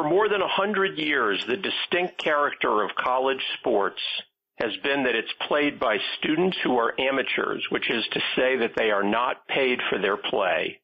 For 0.00 0.08
more 0.08 0.30
than 0.30 0.40
a 0.40 0.48
hundred 0.48 0.96
years, 0.96 1.44
the 1.46 1.58
distinct 1.58 2.16
character 2.16 2.82
of 2.82 2.96
college 2.96 3.42
sports 3.58 4.00
has 4.58 4.74
been 4.82 5.04
that 5.04 5.14
it's 5.14 5.32
played 5.46 5.78
by 5.78 5.98
students 6.16 6.56
who 6.64 6.78
are 6.78 6.98
amateurs, 6.98 7.66
which 7.68 7.90
is 7.90 8.06
to 8.12 8.20
say 8.34 8.56
that 8.56 8.72
they 8.76 8.90
are 8.90 9.02
not 9.02 9.46
paid 9.46 9.78
for 9.90 9.98
their 9.98 10.16
play. 10.16 10.80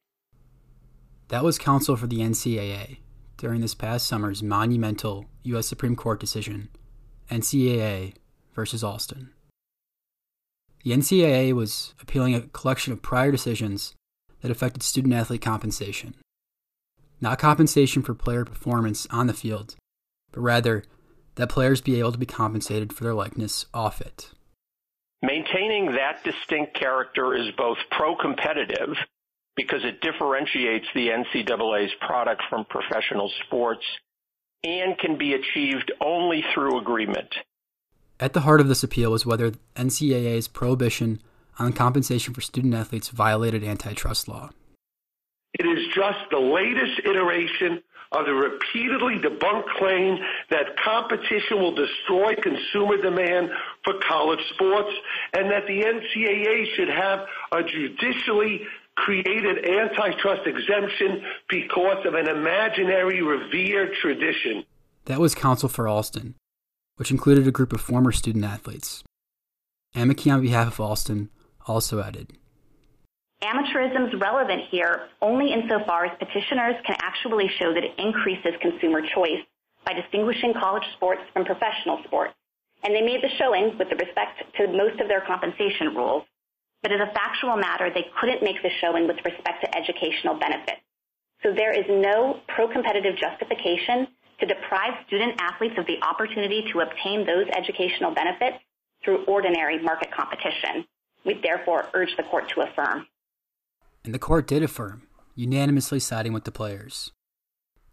That 1.28 1.44
was 1.44 1.56
counsel 1.56 1.96
for 1.96 2.06
the 2.06 2.18
NCAA 2.18 2.98
during 3.38 3.62
this 3.62 3.74
past 3.74 4.06
summer's 4.06 4.42
monumental 4.42 5.24
U.S. 5.44 5.66
Supreme 5.66 5.96
Court 5.96 6.20
decision, 6.20 6.68
NCAA 7.30 8.16
versus 8.54 8.84
Alston. 8.84 9.30
The 10.84 10.90
NCAA 10.90 11.54
was 11.54 11.94
appealing 12.02 12.34
a 12.34 12.42
collection 12.42 12.92
of 12.92 13.00
prior 13.00 13.32
decisions 13.32 13.94
that 14.42 14.50
affected 14.50 14.82
student 14.82 15.14
athlete 15.14 15.40
compensation. 15.40 16.16
Not 17.20 17.38
compensation 17.38 18.02
for 18.02 18.14
player 18.14 18.44
performance 18.44 19.06
on 19.10 19.26
the 19.26 19.32
field, 19.32 19.76
but 20.32 20.40
rather 20.40 20.84
that 21.36 21.48
players 21.48 21.80
be 21.80 21.98
able 21.98 22.12
to 22.12 22.18
be 22.18 22.26
compensated 22.26 22.92
for 22.92 23.04
their 23.04 23.14
likeness 23.14 23.66
off 23.72 24.00
it. 24.00 24.30
Maintaining 25.22 25.92
that 25.92 26.22
distinct 26.24 26.74
character 26.74 27.34
is 27.34 27.50
both 27.56 27.78
pro-competitive 27.90 28.96
because 29.56 29.82
it 29.84 30.02
differentiates 30.02 30.86
the 30.94 31.08
NCAA's 31.08 31.92
product 32.06 32.42
from 32.50 32.66
professional 32.66 33.30
sports 33.46 33.84
and 34.62 34.98
can 34.98 35.16
be 35.16 35.32
achieved 35.32 35.90
only 36.00 36.44
through 36.52 36.78
agreement. 36.78 37.34
At 38.20 38.34
the 38.34 38.40
heart 38.40 38.60
of 38.60 38.68
this 38.68 38.82
appeal 38.82 39.10
was 39.10 39.24
whether 39.24 39.52
NCAA's 39.74 40.48
prohibition 40.48 41.20
on 41.58 41.72
compensation 41.72 42.34
for 42.34 42.40
student 42.40 42.74
athletes 42.74 43.08
violated 43.08 43.64
antitrust 43.64 44.28
law. 44.28 44.50
It 45.58 45.66
is 45.66 45.86
just 45.94 46.18
the 46.30 46.38
latest 46.38 47.00
iteration 47.04 47.82
of 48.12 48.26
the 48.26 48.32
repeatedly 48.32 49.18
debunked 49.18 49.68
claim 49.78 50.18
that 50.50 50.76
competition 50.84 51.58
will 51.58 51.74
destroy 51.74 52.34
consumer 52.36 52.96
demand 52.98 53.50
for 53.84 53.94
college 54.08 54.40
sports 54.54 54.90
and 55.32 55.50
that 55.50 55.66
the 55.66 55.82
NCAA 55.82 56.76
should 56.76 56.88
have 56.88 57.26
a 57.52 57.62
judicially 57.62 58.62
created 58.96 59.64
antitrust 59.68 60.46
exemption 60.46 61.22
because 61.48 62.04
of 62.06 62.14
an 62.14 62.28
imaginary 62.28 63.22
revered 63.22 63.92
tradition. 64.00 64.64
That 65.06 65.20
was 65.20 65.34
counsel 65.34 65.68
for 65.68 65.86
Alston, 65.88 66.34
which 66.96 67.10
included 67.10 67.46
a 67.46 67.52
group 67.52 67.72
of 67.72 67.80
former 67.80 68.12
student 68.12 68.44
athletes. 68.44 69.04
Amici 69.94 70.30
on 70.30 70.42
behalf 70.42 70.68
of 70.68 70.80
Alston 70.80 71.30
also 71.66 72.00
added 72.02 72.32
Amateurism 73.42 74.08
is 74.08 74.20
relevant 74.20 74.62
here 74.70 75.08
only 75.20 75.52
insofar 75.52 76.06
as 76.06 76.18
petitioners 76.18 76.76
can 76.86 76.96
actually 77.00 77.48
show 77.58 77.74
that 77.74 77.84
it 77.84 77.92
increases 77.98 78.54
consumer 78.62 79.02
choice 79.14 79.44
by 79.84 79.92
distinguishing 79.92 80.54
college 80.54 80.84
sports 80.96 81.20
from 81.32 81.44
professional 81.44 82.00
sports. 82.04 82.32
And 82.82 82.94
they 82.94 83.02
made 83.02 83.22
the 83.22 83.28
showing 83.36 83.76
with 83.76 83.88
respect 83.92 84.42
to 84.56 84.68
most 84.68 85.00
of 85.00 85.08
their 85.08 85.20
compensation 85.20 85.94
rules. 85.94 86.24
But 86.82 86.92
as 86.92 87.00
a 87.00 87.12
factual 87.12 87.56
matter, 87.56 87.90
they 87.92 88.06
couldn't 88.18 88.42
make 88.42 88.62
the 88.62 88.70
showing 88.80 89.06
with 89.06 89.16
respect 89.24 89.62
to 89.64 89.76
educational 89.76 90.38
benefits. 90.38 90.80
So 91.42 91.52
there 91.52 91.72
is 91.72 91.84
no 91.88 92.40
pro-competitive 92.48 93.16
justification 93.16 94.08
to 94.40 94.46
deprive 94.46 94.94
student 95.06 95.40
athletes 95.40 95.76
of 95.78 95.86
the 95.86 96.00
opportunity 96.02 96.64
to 96.72 96.80
obtain 96.80 97.26
those 97.26 97.46
educational 97.52 98.12
benefits 98.12 98.56
through 99.04 99.24
ordinary 99.24 99.82
market 99.82 100.10
competition. 100.10 100.86
We 101.24 101.34
therefore 101.42 101.88
urge 101.92 102.16
the 102.16 102.22
court 102.22 102.48
to 102.54 102.62
affirm 102.62 103.06
and 104.06 104.14
the 104.14 104.20
court 104.20 104.46
did 104.46 104.62
affirm, 104.62 105.02
unanimously 105.34 105.98
siding 105.98 106.32
with 106.32 106.44
the 106.44 106.52
players. 106.52 107.10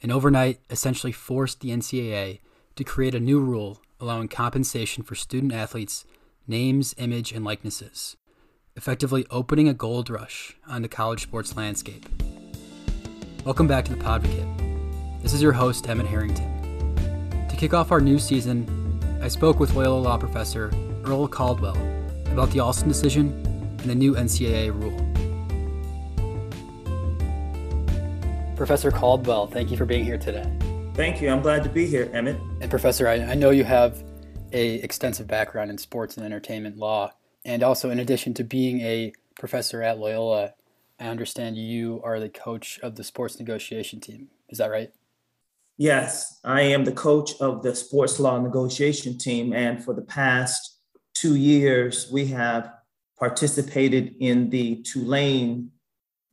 And 0.02 0.12
overnight 0.12 0.60
essentially 0.70 1.12
forced 1.12 1.60
the 1.60 1.72
NCAA 1.72 2.40
to 2.76 2.84
create 2.84 3.16
a 3.16 3.20
new 3.20 3.40
rule 3.40 3.82
allowing 4.00 4.28
compensation 4.28 5.04
for 5.04 5.16
student 5.16 5.54
athletes' 5.54 6.06
names, 6.48 6.94
image, 6.98 7.32
and 7.32 7.44
likenesses, 7.44 8.16
effectively 8.76 9.26
opening 9.32 9.68
a 9.68 9.74
gold 9.74 10.10
rush 10.10 10.56
on 10.68 10.84
the 10.84 10.88
college 10.88 11.24
sports 11.24 11.58
landscape. 11.58 12.08
Welcome 13.44 13.68
back 13.68 13.86
to 13.86 13.96
the 13.96 14.04
Podvocate. 14.04 15.22
This 15.24 15.34
is 15.34 15.42
your 15.42 15.54
host, 15.54 15.90
Emmett 15.90 16.06
Harrington. 16.06 17.48
To 17.50 17.56
kick 17.56 17.74
off 17.74 17.92
our 17.92 18.02
new 18.02 18.20
season, 18.20 19.00
I 19.20 19.30
spoke 19.30 19.60
with 19.60 19.74
Loyola 19.74 20.00
Law 20.00 20.18
professor 20.18 20.72
Earl 21.06 21.28
Caldwell 21.28 21.78
about 22.32 22.52
the 22.52 22.60
Alston 22.60 22.88
decision 22.88 23.30
and 23.80 23.90
the 23.90 23.96
new 23.96 24.14
NCAA 24.14 24.80
rule. 24.80 25.13
Professor 28.56 28.92
Caldwell, 28.92 29.48
thank 29.48 29.72
you 29.72 29.78
for 29.78 29.86
being 29.86 30.06
here 30.06 30.18
today. 30.18 30.48
Thank 30.94 31.22
you. 31.22 31.30
I'm 31.30 31.42
glad 31.42 31.64
to 31.64 31.70
be 31.70 31.88
here, 31.88 32.10
Emmett. 32.14 32.40
And 32.62 32.70
Professor, 32.70 33.08
I, 33.08 33.16
I 33.16 33.34
know 33.34 33.50
you 33.50 33.64
have 33.64 34.04
a 34.52 34.76
extensive 34.76 35.26
background 35.26 35.72
in 35.72 35.78
sports 35.80 36.18
and 36.18 36.26
entertainment 36.26 36.78
law, 36.78 37.12
and 37.44 37.64
also 37.64 37.90
in 37.90 38.00
addition 38.00 38.36
to 38.36 38.44
being 38.44 38.80
a 38.82 39.12
professor 39.36 39.82
at 39.82 39.98
Loyola, 39.98 40.54
I 41.00 41.06
understand 41.06 41.58
you 41.58 42.00
are 42.04 42.20
the 42.20 42.30
coach 42.30 42.80
of 42.84 42.96
the 42.96 43.04
sports 43.04 43.40
negotiation 43.40 44.00
team. 44.00 44.28
Is 44.50 44.60
that 44.60 44.70
right? 44.70 44.92
Yes, 45.78 46.40
I 46.44 46.62
am 46.62 46.86
the 46.86 46.92
coach 46.92 47.32
of 47.42 47.64
the 47.64 47.76
sports 47.76 48.20
law 48.20 48.40
negotiation 48.40 49.18
team, 49.18 49.52
and 49.52 49.84
for 49.84 49.96
the 49.96 50.04
past 50.04 50.78
two 51.16 51.36
years, 51.36 52.10
we 52.12 52.28
have 52.28 52.72
participated 53.18 54.16
in 54.20 54.52
the 54.52 54.84
Tulane 54.84 55.72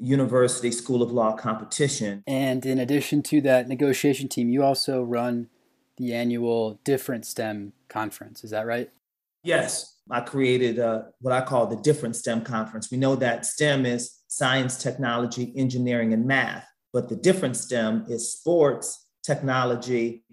University 0.00 0.70
School 0.70 1.02
of 1.02 1.12
Law 1.12 1.36
competition. 1.36 2.22
And 2.26 2.64
in 2.64 2.78
addition 2.78 3.22
to 3.24 3.40
that 3.42 3.68
negotiation 3.68 4.28
team, 4.28 4.48
you 4.48 4.62
also 4.62 5.02
run 5.02 5.48
the 5.96 6.14
annual 6.14 6.80
Different 6.84 7.26
STEM 7.26 7.72
conference. 7.88 8.42
Is 8.42 8.50
that 8.50 8.66
right? 8.66 8.90
Yes. 9.42 9.96
I 10.10 10.20
created 10.20 10.78
uh, 10.78 11.02
what 11.20 11.32
I 11.32 11.42
call 11.42 11.66
the 11.66 11.76
Different 11.76 12.16
STEM 12.16 12.42
conference. 12.42 12.90
We 12.90 12.98
know 12.98 13.14
that 13.16 13.46
STEM 13.46 13.86
is 13.86 14.20
science, 14.28 14.82
technology, 14.82 15.52
engineering, 15.56 16.12
and 16.12 16.24
math, 16.24 16.66
but 16.92 17.08
the 17.08 17.16
different 17.16 17.56
STEM 17.56 18.06
is 18.08 18.32
sports, 18.32 19.06
technology, 19.22 20.24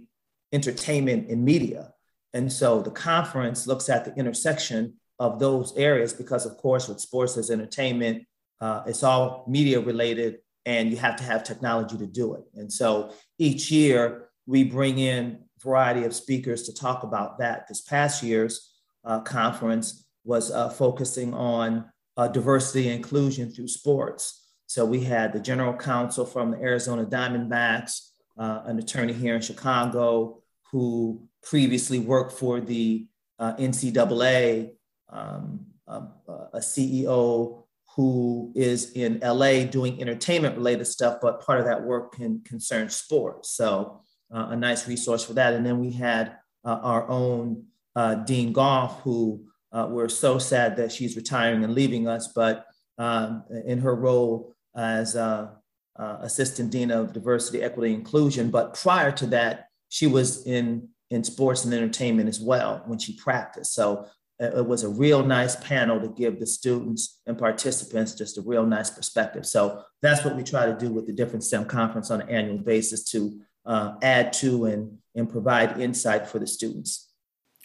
entertainment, 0.54 1.30
and 1.30 1.44
media. 1.44 1.94
And 2.34 2.52
so 2.52 2.82
the 2.82 2.92
conference 2.92 3.68
looks 3.68 3.90
at 3.90 4.06
the 4.06 4.14
intersection 4.16 4.94
of 5.20 5.40
those 5.40 5.76
areas 5.76 6.14
because, 6.14 6.46
of 6.46 6.58
course, 6.58 6.88
with 6.88 7.00
sports 7.00 7.38
as 7.38 7.50
entertainment, 7.50 8.24
uh, 8.60 8.84
it's 8.86 9.04
all 9.04 9.46
media 9.48 9.80
related, 9.80 10.40
and 10.66 10.90
you 10.90 10.98
have 10.98 11.16
to 11.18 11.24
have 11.24 11.44
technology 11.44 11.98
to 11.98 12.08
do 12.08 12.36
it. 12.36 12.44
And 12.56 12.72
so 12.72 13.12
each 13.38 13.72
year 13.72 14.30
we 14.46 14.64
bring 14.64 15.00
in 15.00 15.40
a 15.58 15.64
variety 15.64 16.04
of 16.04 16.14
speakers 16.14 16.64
to 16.64 16.74
talk 16.74 17.04
about 17.04 17.40
that. 17.40 17.68
This 17.68 17.82
past 17.82 18.24
year's 18.24 18.74
uh, 19.04 19.22
conference 19.22 20.06
was 20.24 20.52
uh, 20.52 20.70
focusing 20.70 21.34
on 21.34 21.86
uh, 22.18 22.28
diversity 22.28 22.88
and 22.88 22.98
inclusion 22.98 23.52
through 23.52 23.68
sports. 23.68 24.46
So 24.66 24.86
we 24.86 25.02
had 25.02 25.32
the 25.32 25.40
general 25.40 25.74
counsel 25.74 26.26
from 26.26 26.52
the 26.52 26.58
Arizona 26.58 27.06
Diamondbacks, 27.06 28.10
uh, 28.38 28.62
an 28.66 28.80
attorney 28.80 29.14
here 29.14 29.36
in 29.36 29.42
Chicago 29.42 30.42
who 30.72 31.28
previously 31.44 32.00
worked 32.00 32.34
for 32.34 32.60
the 32.60 33.08
uh, 33.40 33.54
NCAA, 33.56 34.72
um, 35.10 35.66
a 35.88 36.60
CEO 36.60 37.64
who 37.98 38.54
is 38.56 38.92
in 38.92 39.20
LA 39.24 39.64
doing 39.64 40.00
entertainment 40.00 40.56
related 40.56 40.86
stuff, 40.86 41.18
but 41.20 41.44
part 41.44 41.60
of 41.60 41.66
that 41.66 41.84
work 41.84 42.14
can 42.14 42.40
concern 42.42 42.88
sports. 42.90 43.50
So 43.50 44.02
uh, 44.34 44.50
a 44.52 44.56
nice 44.56 44.88
resource 44.88 45.26
for 45.26 45.34
that. 45.34 45.56
And 45.56 45.66
then 45.66 45.80
we 45.80 45.92
had 45.92 46.38
uh, 46.64 46.80
our 46.84 47.10
own 47.10 47.66
uh, 47.96 48.16
Dean 48.16 48.54
Goff, 48.54 49.02
who 49.02 49.48
uh, 49.72 49.88
we're 49.90 50.10
so 50.10 50.38
sad 50.38 50.78
that 50.78 50.92
she's 50.92 51.16
retiring 51.16 51.64
and 51.64 51.74
leaving 51.74 52.08
us, 52.08 52.28
but 52.28 52.68
um, 53.00 53.44
in 53.66 53.80
her 53.80 53.96
role 53.96 54.56
as 54.76 55.16
uh, 55.16 55.50
uh, 55.98 56.18
Assistant 56.22 56.72
Dean 56.72 56.92
of 56.92 57.14
Diversity, 57.14 57.64
Equity, 57.64 57.96
Inclusion. 57.96 58.52
But 58.52 58.76
prior 58.76 59.12
to 59.14 59.26
that, 59.28 59.70
she 59.90 60.06
was 60.06 60.46
in 60.46 60.90
in 61.10 61.24
sports 61.24 61.64
and 61.64 61.74
entertainment 61.74 62.28
as 62.28 62.40
well 62.40 62.84
when 62.86 63.00
she 63.00 63.16
practiced. 63.16 63.74
So 63.74 64.08
it 64.40 64.66
was 64.66 64.84
a 64.84 64.90
real 64.90 65.26
nice 65.26 65.56
panel 65.56 66.00
to 66.00 66.08
give 66.10 66.40
the 66.40 66.46
students 66.46 67.22
and 67.26 67.38
participants 67.38 68.14
just 68.14 68.38
a 68.38 68.42
real 68.42 68.66
nice 68.66 68.90
perspective. 68.90 69.46
So 69.46 69.84
that's 70.02 70.24
what 70.24 70.36
we 70.36 70.44
try 70.44 70.68
to 70.68 70.78
do 70.78 70.92
with 70.92 71.08
the 71.08 71.14
different 71.14 71.44
STEM 71.44 71.66
conference 71.66 72.12
on 72.12 72.22
an 72.22 72.30
annual 72.30 72.60
basis 72.60 73.04
to 73.12 73.40
uh, 73.66 73.96
add 74.02 74.32
to 74.34 74.66
and, 74.66 74.98
and 75.16 75.30
provide 75.30 75.82
insight 75.82 76.28
for 76.28 76.40
the 76.40 76.48
students. 76.48 77.12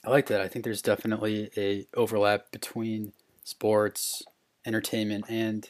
I 0.04 0.10
like 0.10 0.26
that. 0.26 0.40
I 0.40 0.48
think 0.48 0.64
there's 0.64 0.82
definitely 0.82 1.50
a 1.56 1.86
overlap 1.94 2.50
between 2.50 3.12
sports, 3.44 4.22
entertainment, 4.66 5.26
and 5.28 5.68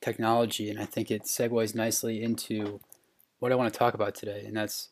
technology, 0.00 0.70
and 0.70 0.78
I 0.78 0.84
think 0.84 1.10
it 1.10 1.24
segues 1.24 1.74
nicely 1.74 2.22
into 2.22 2.80
what 3.40 3.50
I 3.50 3.56
want 3.56 3.72
to 3.72 3.78
talk 3.78 3.94
about 3.94 4.14
today, 4.14 4.44
and 4.46 4.56
that's 4.56 4.90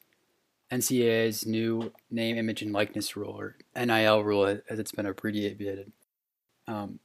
NCAA's 0.72 1.44
new 1.44 1.92
name, 2.10 2.38
image, 2.38 2.62
and 2.62 2.72
likeness 2.72 3.14
rule, 3.14 3.38
or 3.38 3.56
NIL 3.76 4.24
rule, 4.24 4.46
as 4.46 4.78
it's 4.78 4.92
been 4.92 5.06
abbreviated. 5.06 5.92
Um, 6.66 6.98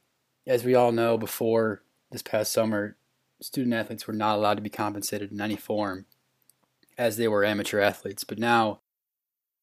as 0.46 0.64
we 0.64 0.74
all 0.74 0.90
know, 0.90 1.18
before 1.18 1.82
this 2.10 2.22
past 2.22 2.52
summer, 2.52 2.96
student 3.40 3.74
athletes 3.74 4.06
were 4.06 4.14
not 4.14 4.36
allowed 4.36 4.54
to 4.54 4.62
be 4.62 4.70
compensated 4.70 5.30
in 5.30 5.40
any 5.40 5.56
form 5.56 6.06
as 6.96 7.18
they 7.18 7.28
were 7.28 7.44
amateur 7.44 7.78
athletes. 7.80 8.24
But 8.24 8.38
now, 8.38 8.80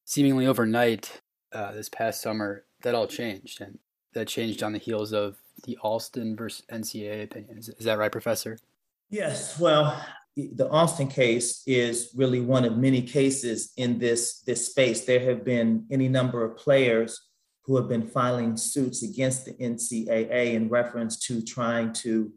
seemingly 0.06 0.46
overnight, 0.46 1.22
uh, 1.52 1.72
this 1.72 1.90
past 1.90 2.22
summer, 2.22 2.64
that 2.84 2.94
all 2.94 3.08
changed, 3.08 3.60
and 3.60 3.80
that 4.14 4.28
changed 4.28 4.62
on 4.62 4.74
the 4.74 4.80
heels 4.80 5.14
of 5.14 5.38
the 5.64 5.78
Alston 5.82 6.36
versus 6.36 6.64
NCAA 6.72 7.24
opinion. 7.24 7.58
Is, 7.58 7.70
is 7.70 7.86
that 7.86 7.98
right, 7.98 8.12
Professor? 8.12 8.60
Yes. 9.10 9.60
Well, 9.60 10.00
the 10.36 10.70
Austin 10.70 11.08
case 11.08 11.64
is 11.66 12.10
really 12.16 12.42
one 12.42 12.66
of 12.66 12.78
many 12.78 13.02
cases 13.02 13.72
in 13.78 14.00
this, 14.00 14.42
this 14.42 14.68
space. 14.68 15.06
There 15.06 15.20
have 15.22 15.46
been 15.46 15.86
any 15.90 16.10
number 16.10 16.44
of 16.44 16.58
players 16.58 17.30
who 17.64 17.78
have 17.78 17.88
been 17.88 18.06
filing 18.06 18.58
suits 18.58 19.02
against 19.02 19.46
the 19.46 19.54
NCAA 19.54 20.54
in 20.54 20.70
reference 20.70 21.18
to 21.28 21.42
trying 21.42 21.94
to 21.94 22.32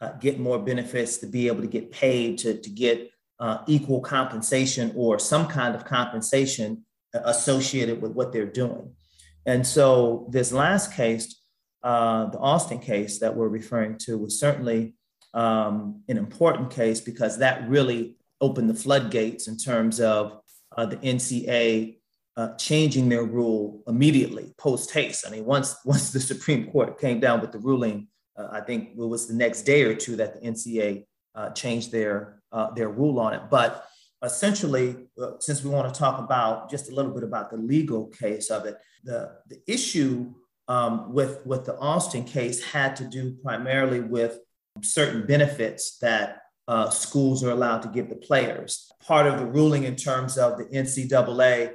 uh, 0.00 0.12
get 0.12 0.40
more 0.40 0.58
benefits, 0.58 1.18
to 1.18 1.26
be 1.26 1.46
able 1.46 1.60
to 1.60 1.68
get 1.68 1.92
paid, 1.92 2.38
to, 2.38 2.58
to 2.58 2.70
get 2.70 3.10
uh, 3.38 3.58
equal 3.66 4.00
compensation 4.00 4.92
or 4.96 5.18
some 5.18 5.46
kind 5.46 5.74
of 5.74 5.84
compensation 5.84 6.84
associated 7.14 8.00
with 8.00 8.12
what 8.12 8.32
they're 8.32 8.46
doing. 8.46 8.90
And 9.44 9.66
so 9.66 10.26
this 10.30 10.52
last 10.52 10.94
case, 10.94 11.40
uh, 11.82 12.26
the 12.26 12.38
Austin 12.38 12.78
case 12.78 13.18
that 13.18 13.36
we're 13.36 13.48
referring 13.48 13.98
to, 13.98 14.16
was 14.16 14.40
certainly 14.40 14.94
um, 15.34 16.02
an 16.08 16.18
important 16.18 16.70
case 16.70 17.00
because 17.00 17.38
that 17.38 17.68
really 17.68 18.16
opened 18.40 18.68
the 18.68 18.74
floodgates 18.74 19.48
in 19.48 19.56
terms 19.56 20.00
of 20.00 20.40
uh, 20.76 20.86
the 20.86 20.96
NCA 20.96 21.96
uh, 22.36 22.54
changing 22.56 23.08
their 23.08 23.24
rule 23.24 23.82
immediately 23.86 24.54
post 24.58 24.90
haste. 24.90 25.26
I 25.26 25.30
mean, 25.30 25.44
once 25.44 25.76
once 25.84 26.10
the 26.10 26.20
Supreme 26.20 26.70
Court 26.70 27.00
came 27.00 27.20
down 27.20 27.40
with 27.40 27.52
the 27.52 27.58
ruling, 27.58 28.08
uh, 28.36 28.48
I 28.50 28.60
think 28.60 28.90
it 28.90 28.96
was 28.96 29.26
the 29.26 29.34
next 29.34 29.62
day 29.62 29.82
or 29.82 29.94
two 29.94 30.16
that 30.16 30.34
the 30.34 30.48
NCA 30.48 31.04
uh, 31.34 31.50
changed 31.50 31.92
their 31.92 32.42
uh, 32.52 32.70
their 32.72 32.88
rule 32.88 33.18
on 33.20 33.34
it. 33.34 33.42
But 33.50 33.86
essentially, 34.22 34.96
uh, 35.20 35.32
since 35.40 35.62
we 35.62 35.70
want 35.70 35.92
to 35.92 35.98
talk 35.98 36.20
about 36.20 36.70
just 36.70 36.90
a 36.90 36.94
little 36.94 37.12
bit 37.12 37.24
about 37.24 37.50
the 37.50 37.56
legal 37.56 38.06
case 38.06 38.50
of 38.50 38.64
it, 38.66 38.76
the 39.04 39.36
the 39.48 39.60
issue 39.66 40.32
um, 40.68 41.12
with 41.12 41.44
with 41.46 41.64
the 41.64 41.76
Austin 41.78 42.24
case 42.24 42.62
had 42.62 42.96
to 42.96 43.04
do 43.04 43.36
primarily 43.42 44.00
with 44.00 44.38
certain 44.80 45.26
benefits 45.26 45.98
that 45.98 46.38
uh, 46.68 46.90
schools 46.90 47.44
are 47.44 47.50
allowed 47.50 47.82
to 47.82 47.88
give 47.88 48.08
the 48.08 48.16
players. 48.16 48.90
Part 49.04 49.26
of 49.26 49.38
the 49.38 49.46
ruling 49.46 49.84
in 49.84 49.96
terms 49.96 50.38
of 50.38 50.58
the 50.58 50.64
NCAA 50.64 51.74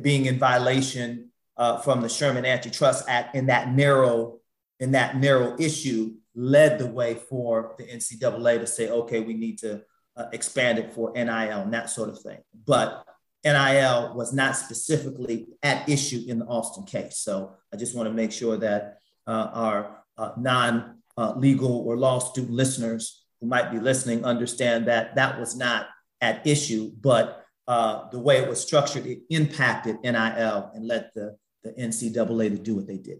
being 0.00 0.26
in 0.26 0.38
violation 0.38 1.30
uh, 1.56 1.78
from 1.78 2.02
the 2.02 2.08
Sherman 2.08 2.44
Antitrust 2.44 3.04
Act 3.08 3.34
in 3.34 3.46
that 3.46 3.72
narrow 3.72 4.38
in 4.80 4.92
that 4.92 5.16
narrow 5.16 5.56
issue 5.58 6.14
led 6.36 6.78
the 6.78 6.86
way 6.86 7.14
for 7.14 7.74
the 7.78 7.84
NCAA 7.84 8.60
to 8.60 8.66
say, 8.66 8.88
okay, 8.88 9.20
we 9.20 9.34
need 9.34 9.58
to 9.58 9.82
uh, 10.16 10.26
expand 10.32 10.78
it 10.78 10.92
for 10.92 11.12
NIL 11.14 11.28
and 11.28 11.74
that 11.74 11.90
sort 11.90 12.08
of 12.08 12.20
thing. 12.20 12.38
But 12.64 13.04
NIL 13.44 14.14
was 14.14 14.32
not 14.32 14.56
specifically 14.56 15.48
at 15.64 15.88
issue 15.88 16.22
in 16.28 16.38
the 16.38 16.46
Austin 16.46 16.84
case. 16.84 17.18
So 17.18 17.54
I 17.72 17.76
just 17.76 17.96
want 17.96 18.08
to 18.08 18.14
make 18.14 18.30
sure 18.30 18.56
that 18.56 18.98
uh, 19.26 19.50
our 19.52 20.04
uh, 20.16 20.32
non 20.36 20.97
uh, 21.18 21.34
legal 21.36 21.80
or 21.80 21.96
law 21.96 22.20
student 22.20 22.54
listeners 22.54 23.24
who 23.40 23.48
might 23.48 23.72
be 23.72 23.80
listening 23.80 24.24
understand 24.24 24.86
that 24.86 25.16
that 25.16 25.38
was 25.38 25.56
not 25.56 25.88
at 26.20 26.46
issue, 26.46 26.92
but 27.00 27.44
uh, 27.66 28.08
the 28.10 28.18
way 28.18 28.38
it 28.38 28.48
was 28.48 28.60
structured, 28.60 29.04
it 29.04 29.20
impacted 29.28 29.96
NIL 30.02 30.70
and 30.74 30.86
led 30.86 31.10
the, 31.14 31.36
the 31.64 31.72
NCAA 31.72 32.50
to 32.50 32.58
do 32.58 32.76
what 32.76 32.86
they 32.86 32.96
did. 32.96 33.18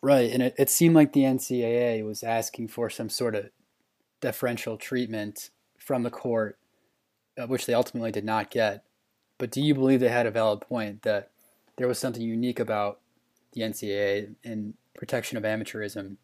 Right. 0.00 0.32
And 0.32 0.42
it, 0.42 0.54
it 0.56 0.70
seemed 0.70 0.94
like 0.94 1.12
the 1.12 1.22
NCAA 1.22 2.04
was 2.06 2.22
asking 2.22 2.68
for 2.68 2.88
some 2.88 3.08
sort 3.08 3.34
of 3.34 3.50
deferential 4.20 4.76
treatment 4.76 5.50
from 5.78 6.04
the 6.04 6.10
court, 6.10 6.58
uh, 7.36 7.46
which 7.46 7.66
they 7.66 7.74
ultimately 7.74 8.12
did 8.12 8.24
not 8.24 8.50
get. 8.50 8.84
But 9.38 9.50
do 9.50 9.60
you 9.60 9.74
believe 9.74 10.00
they 10.00 10.08
had 10.08 10.26
a 10.26 10.30
valid 10.30 10.60
point 10.60 11.02
that 11.02 11.30
there 11.76 11.88
was 11.88 11.98
something 11.98 12.22
unique 12.22 12.60
about 12.60 13.00
the 13.52 13.62
NCAA 13.62 14.34
in 14.44 14.74
protection 14.94 15.36
of 15.36 15.44
amateurism 15.44 16.16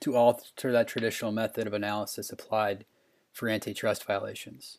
to 0.00 0.16
alter 0.16 0.72
that 0.72 0.88
traditional 0.88 1.32
method 1.32 1.66
of 1.66 1.72
analysis 1.72 2.30
applied 2.30 2.84
for 3.32 3.48
antitrust 3.48 4.04
violations? 4.04 4.78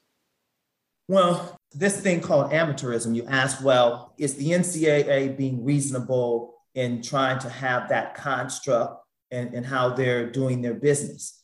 Well, 1.07 1.59
this 1.73 1.99
thing 1.99 2.21
called 2.21 2.51
amateurism, 2.51 3.15
you 3.15 3.25
ask, 3.27 3.63
well, 3.63 4.13
is 4.17 4.35
the 4.35 4.51
NCAA 4.51 5.37
being 5.37 5.63
reasonable 5.63 6.55
in 6.73 7.01
trying 7.01 7.39
to 7.39 7.49
have 7.49 7.89
that 7.89 8.15
construct 8.15 9.03
and, 9.29 9.53
and 9.53 9.65
how 9.65 9.89
they're 9.89 10.29
doing 10.29 10.61
their 10.61 10.73
business? 10.73 11.41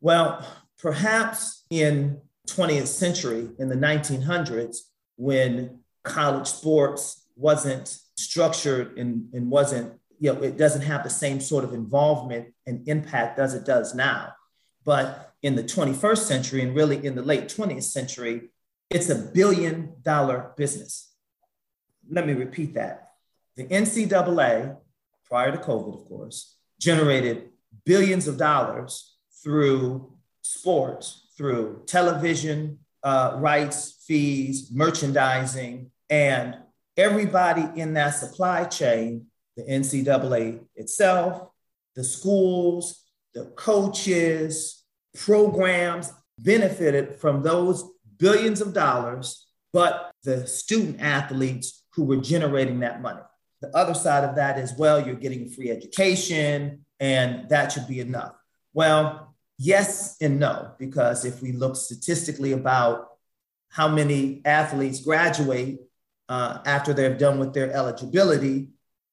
Well, 0.00 0.46
perhaps 0.78 1.64
in 1.70 2.20
20th 2.48 2.86
century, 2.86 3.48
in 3.58 3.68
the 3.68 3.76
1900s, 3.76 4.78
when 5.16 5.80
college 6.04 6.46
sports 6.46 7.26
wasn't 7.36 7.98
structured 8.16 8.98
and, 8.98 9.28
and 9.32 9.50
wasn't 9.50 9.92
you 10.18 10.32
know, 10.32 10.42
it 10.42 10.56
doesn't 10.56 10.82
have 10.82 11.04
the 11.04 11.10
same 11.10 11.40
sort 11.40 11.64
of 11.64 11.72
involvement 11.72 12.54
and 12.66 12.86
impact 12.88 13.38
as 13.38 13.54
it 13.54 13.64
does 13.64 13.94
now. 13.94 14.32
But 14.84 15.34
in 15.42 15.54
the 15.54 15.62
21st 15.62 16.18
century 16.18 16.62
and 16.62 16.74
really 16.74 17.04
in 17.04 17.14
the 17.14 17.22
late 17.22 17.44
20th 17.44 17.84
century, 17.84 18.50
it's 18.90 19.10
a 19.10 19.14
billion 19.14 19.92
dollar 20.02 20.52
business. 20.56 21.12
Let 22.10 22.26
me 22.26 22.32
repeat 22.32 22.74
that. 22.74 23.10
The 23.56 23.64
NCAA, 23.64 24.76
prior 25.26 25.52
to 25.52 25.58
COVID, 25.58 26.00
of 26.00 26.08
course, 26.08 26.56
generated 26.80 27.50
billions 27.84 28.26
of 28.26 28.38
dollars 28.38 29.16
through 29.42 30.12
sports, 30.42 31.28
through 31.36 31.82
television 31.86 32.78
uh, 33.02 33.36
rights, 33.36 34.02
fees, 34.06 34.70
merchandising, 34.72 35.90
and 36.10 36.56
everybody 36.96 37.68
in 37.80 37.94
that 37.94 38.10
supply 38.10 38.64
chain 38.64 39.26
the 39.58 39.64
NCAA 39.64 40.60
itself, 40.76 41.48
the 41.96 42.04
schools, 42.04 43.02
the 43.34 43.46
coaches, 43.56 44.84
programs 45.16 46.12
benefited 46.38 47.16
from 47.16 47.42
those 47.42 47.84
billions 48.18 48.60
of 48.60 48.72
dollars, 48.72 49.48
but 49.72 50.12
the 50.22 50.46
student 50.46 51.00
athletes 51.00 51.82
who 51.90 52.04
were 52.04 52.18
generating 52.18 52.78
that 52.80 53.02
money. 53.02 53.20
The 53.60 53.76
other 53.76 53.94
side 53.94 54.22
of 54.22 54.36
that 54.36 54.60
is, 54.60 54.72
well, 54.78 55.04
you're 55.04 55.16
getting 55.16 55.50
free 55.50 55.72
education 55.72 56.84
and 57.00 57.48
that 57.48 57.72
should 57.72 57.88
be 57.88 57.98
enough. 57.98 58.34
Well, 58.72 59.34
yes 59.58 60.16
and 60.20 60.38
no, 60.38 60.70
because 60.78 61.24
if 61.24 61.42
we 61.42 61.50
look 61.50 61.74
statistically 61.74 62.52
about 62.52 63.08
how 63.70 63.88
many 63.88 64.40
athletes 64.44 65.00
graduate 65.00 65.80
uh, 66.28 66.58
after 66.64 66.94
they've 66.94 67.18
done 67.18 67.40
with 67.40 67.54
their 67.54 67.72
eligibility, 67.72 68.68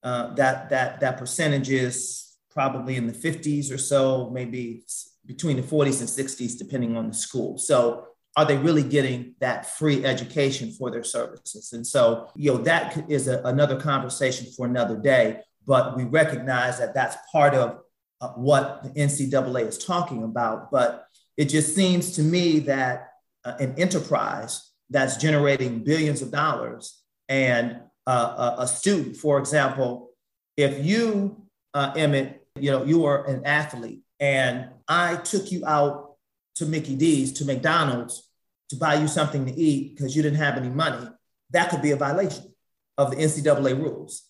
uh, 0.05 0.33
that 0.35 0.69
that 0.69 0.99
that 0.99 1.17
percentage 1.17 1.69
is 1.69 2.37
probably 2.51 2.95
in 2.95 3.07
the 3.07 3.13
50s 3.13 3.71
or 3.71 3.77
so, 3.77 4.29
maybe 4.29 4.85
between 5.25 5.57
the 5.57 5.63
40s 5.63 5.99
and 5.99 6.07
60s, 6.07 6.57
depending 6.57 6.95
on 6.95 7.09
the 7.09 7.13
school. 7.13 7.57
So 7.57 8.05
are 8.37 8.45
they 8.45 8.57
really 8.57 8.83
getting 8.83 9.35
that 9.39 9.65
free 9.65 10.05
education 10.05 10.71
for 10.71 10.91
their 10.91 11.03
services? 11.03 11.73
And 11.73 11.85
so, 11.85 12.29
you 12.35 12.53
know, 12.53 12.57
that 12.59 13.09
is 13.09 13.27
a, 13.27 13.41
another 13.43 13.79
conversation 13.79 14.47
for 14.55 14.67
another 14.67 14.95
day. 14.95 15.41
But 15.65 15.97
we 15.97 16.03
recognize 16.03 16.77
that 16.77 16.93
that's 16.93 17.17
part 17.31 17.55
of 17.55 17.79
uh, 18.21 18.29
what 18.29 18.83
the 18.83 18.89
NCAA 18.91 19.67
is 19.67 19.77
talking 19.77 20.23
about. 20.23 20.71
But 20.71 21.07
it 21.37 21.45
just 21.45 21.75
seems 21.75 22.11
to 22.13 22.21
me 22.21 22.59
that 22.59 23.09
uh, 23.43 23.55
an 23.59 23.73
enterprise 23.77 24.71
that's 24.89 25.17
generating 25.17 25.83
billions 25.83 26.21
of 26.21 26.31
dollars 26.31 27.01
and 27.27 27.81
uh, 28.07 28.55
a, 28.59 28.67
student. 28.67 29.17
For 29.17 29.39
example, 29.39 30.11
if 30.57 30.85
you, 30.85 31.43
uh, 31.73 31.93
Emmett, 31.95 32.45
you 32.59 32.71
know, 32.71 32.83
you 32.83 33.05
are 33.05 33.25
an 33.25 33.45
athlete 33.45 34.01
and 34.19 34.69
I 34.87 35.17
took 35.17 35.51
you 35.51 35.65
out 35.65 36.15
to 36.55 36.65
Mickey 36.65 36.95
D's, 36.95 37.33
to 37.33 37.45
McDonald's 37.45 38.29
to 38.69 38.75
buy 38.75 38.95
you 38.95 39.07
something 39.07 39.45
to 39.45 39.53
eat 39.53 39.95
because 39.95 40.15
you 40.15 40.21
didn't 40.21 40.39
have 40.39 40.57
any 40.57 40.69
money, 40.69 41.07
that 41.51 41.69
could 41.69 41.81
be 41.81 41.91
a 41.91 41.95
violation 41.95 42.53
of 42.97 43.11
the 43.11 43.17
NCAA 43.17 43.77
rules. 43.77 44.23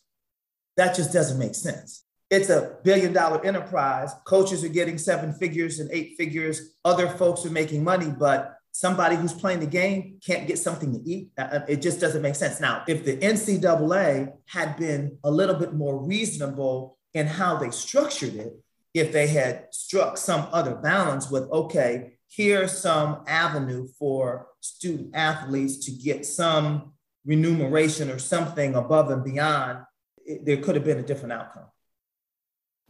That 0.77 0.95
just 0.95 1.13
doesn't 1.13 1.39
make 1.39 1.55
sense. 1.55 2.03
It's 2.29 2.49
a 2.49 2.77
billion 2.83 3.13
dollar 3.13 3.43
enterprise. 3.45 4.11
Coaches 4.25 4.63
are 4.63 4.69
getting 4.69 4.97
seven 4.97 5.33
figures 5.33 5.79
and 5.79 5.89
eight 5.91 6.15
figures. 6.17 6.73
Other 6.83 7.07
folks 7.07 7.45
are 7.45 7.51
making 7.51 7.83
money, 7.83 8.11
but 8.17 8.54
somebody 8.75 9.15
who's 9.15 9.31
playing 9.31 9.61
the 9.61 9.65
game 9.65 10.19
can't 10.25 10.49
get 10.49 10.59
something 10.59 10.91
to 10.91 11.09
eat. 11.09 11.29
Uh, 11.37 11.43
uh, 11.43 11.65
it 11.65 11.81
just 11.81 12.01
doesn't 12.01 12.21
make 12.21 12.35
sense. 12.35 12.59
Now, 12.59 12.83
if 12.89 13.05
the 13.05 13.15
NCAA 13.15 14.33
had 14.47 14.75
been 14.75 15.17
a 15.23 15.31
little 15.31 15.55
bit 15.55 15.73
more 15.73 16.05
reasonable 16.05 16.97
in 17.13 17.25
how 17.25 17.55
they 17.55 17.71
structured 17.71 18.35
it, 18.35 18.53
if 18.93 19.13
they 19.13 19.27
had 19.27 19.67
struck 19.71 20.17
some 20.17 20.49
other 20.51 20.75
balance 20.75 21.31
with, 21.31 21.49
okay, 21.51 22.17
here's 22.29 22.77
some 22.77 23.23
avenue 23.27 23.87
for 23.97 24.47
student 24.59 25.15
athletes 25.15 25.85
to 25.85 25.91
get 25.91 26.25
some 26.25 26.91
remuneration 27.25 28.11
or 28.11 28.19
something 28.19 28.75
above 28.75 29.09
and 29.09 29.23
beyond, 29.23 29.85
it, 30.25 30.43
there 30.45 30.57
could 30.57 30.75
have 30.75 30.83
been 30.83 30.99
a 30.99 31.03
different 31.03 31.31
outcome. 31.31 31.67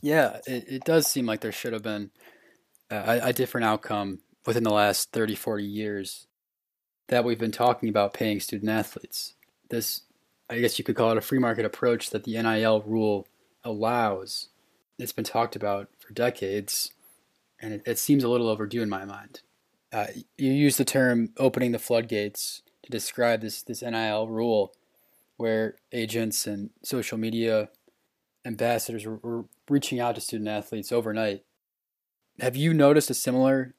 Yeah, 0.02 0.40
it, 0.48 0.66
it 0.68 0.84
does 0.84 1.06
seem 1.06 1.28
like 1.28 1.42
there 1.42 1.52
should 1.52 1.74
have 1.74 1.84
been 1.84 2.10
a, 2.90 3.20
a 3.26 3.34
different 3.34 3.66
outcome 3.66 4.18
within 4.46 4.64
the 4.64 4.74
last 4.74 5.12
30, 5.12 5.36
40 5.36 5.64
years. 5.64 6.28
that 7.08 7.24
we've 7.24 7.38
been 7.38 7.52
talking 7.52 7.88
about 7.88 8.16
paying 8.16 8.40
student 8.40 8.72
athletes. 8.72 9.36
This, 9.70 10.02
I 10.50 10.60
guess 10.60 10.80
you 10.80 10.84
could 10.86 10.96
call 10.96 11.12
it 11.12 11.18
a 11.18 11.22
free 11.22 11.38
market 11.38 11.64
approach 11.64 12.10
that 12.10 12.24
the 12.24 12.42
NIL 12.42 12.82
rule 12.82 13.28
allows. 13.64 14.50
It's 14.98 15.12
been 15.12 15.24
talked 15.24 15.56
about 15.56 15.90
for 16.00 16.14
decades, 16.14 16.92
and 17.62 17.74
it, 17.74 17.84
it 17.86 18.00
seems 18.00 18.24
a 18.24 18.28
little 18.28 18.50
overdue 18.50 18.82
in 18.82 18.90
my 18.90 19.06
mind. 19.06 19.42
Uh, 19.94 20.08
you 20.38 20.52
use 20.52 20.78
the 20.78 20.86
term 20.86 21.30
opening 21.38 21.74
the 21.74 21.80
floodgates 21.80 22.64
to 22.82 22.90
describe 22.90 23.42
this, 23.42 23.62
this 23.62 23.84
NIL 23.84 24.28
rule 24.28 24.74
where 25.38 25.76
agents 25.92 26.48
and 26.48 26.72
social 26.82 27.20
media 27.20 27.70
ambassadors 28.46 29.06
were, 29.06 29.18
were 29.18 29.46
reaching 29.70 30.00
out 30.00 30.16
to 30.16 30.22
student 30.22 30.50
athletes 30.50 30.92
overnight. 30.92 31.44
Have 32.40 32.56
you 32.56 32.74
noticed 32.74 33.10
a 33.10 33.14
similar 33.14 33.76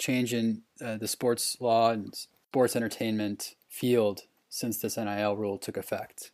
change 0.00 0.34
in 0.34 0.62
uh, 0.84 0.96
the 0.96 1.06
sports 1.06 1.56
law 1.60 1.90
and 1.90 2.12
sports 2.48 2.74
entertainment 2.74 3.54
field 3.68 4.22
since 4.48 4.78
this 4.78 4.96
NIL 4.96 5.36
rule 5.36 5.58
took 5.58 5.76
effect? 5.76 6.32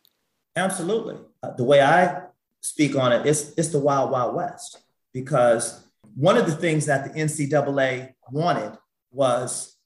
Absolutely. 0.55 1.17
Uh, 1.43 1.51
the 1.51 1.63
way 1.63 1.81
I 1.81 2.23
speak 2.61 2.95
on 2.95 3.11
it, 3.11 3.27
it's, 3.27 3.53
it's 3.57 3.69
the 3.69 3.79
wild, 3.79 4.09
wild 4.09 4.35
west 4.35 4.79
because 5.13 5.87
one 6.15 6.37
of 6.37 6.47
the 6.47 6.55
things 6.55 6.87
that 6.87 7.03
the 7.03 7.19
NCAA 7.19 8.13
wanted 8.31 8.75
was 9.11 9.77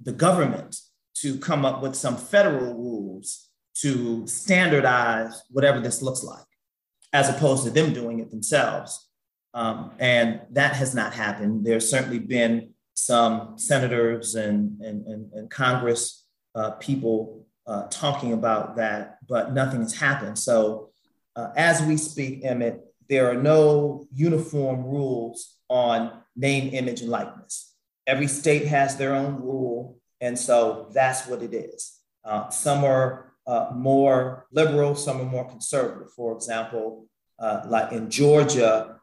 the 0.00 0.12
government 0.12 0.80
to 1.20 1.38
come 1.38 1.64
up 1.64 1.82
with 1.82 1.94
some 1.94 2.16
federal 2.16 2.74
rules 2.74 3.48
to 3.74 4.26
standardize 4.26 5.42
whatever 5.50 5.80
this 5.80 6.02
looks 6.02 6.22
like, 6.22 6.44
as 7.12 7.28
opposed 7.28 7.64
to 7.64 7.70
them 7.70 7.92
doing 7.92 8.18
it 8.18 8.30
themselves. 8.30 9.08
Um, 9.54 9.92
and 9.98 10.40
that 10.50 10.74
has 10.74 10.94
not 10.94 11.14
happened. 11.14 11.64
There's 11.64 11.88
certainly 11.88 12.18
been 12.18 12.74
some 12.96 13.58
senators 13.58 14.34
and, 14.34 14.80
and, 14.80 15.06
and, 15.06 15.32
and 15.34 15.50
Congress 15.50 16.24
uh, 16.54 16.70
people 16.72 17.46
uh, 17.66 17.86
talking 17.90 18.32
about 18.32 18.76
that, 18.76 19.18
but 19.28 19.52
nothing 19.52 19.82
has 19.82 19.94
happened. 19.94 20.38
So, 20.38 20.90
uh, 21.36 21.50
as 21.56 21.82
we 21.82 21.98
speak, 21.98 22.44
Emmett, 22.44 22.80
there 23.08 23.30
are 23.30 23.34
no 23.34 24.06
uniform 24.12 24.84
rules 24.84 25.58
on 25.68 26.22
name, 26.34 26.72
image, 26.72 27.02
and 27.02 27.10
likeness. 27.10 27.74
Every 28.06 28.26
state 28.26 28.66
has 28.66 28.96
their 28.96 29.14
own 29.14 29.42
rule, 29.42 29.98
and 30.22 30.38
so 30.38 30.90
that's 30.94 31.26
what 31.26 31.42
it 31.42 31.52
is. 31.52 31.98
Uh, 32.24 32.48
some 32.48 32.82
are 32.84 33.34
uh, 33.46 33.70
more 33.74 34.46
liberal, 34.50 34.94
some 34.94 35.20
are 35.20 35.24
more 35.24 35.46
conservative. 35.46 36.10
For 36.12 36.32
example, 36.32 37.06
uh, 37.38 37.62
like 37.66 37.92
in 37.92 38.08
Georgia, 38.08 38.98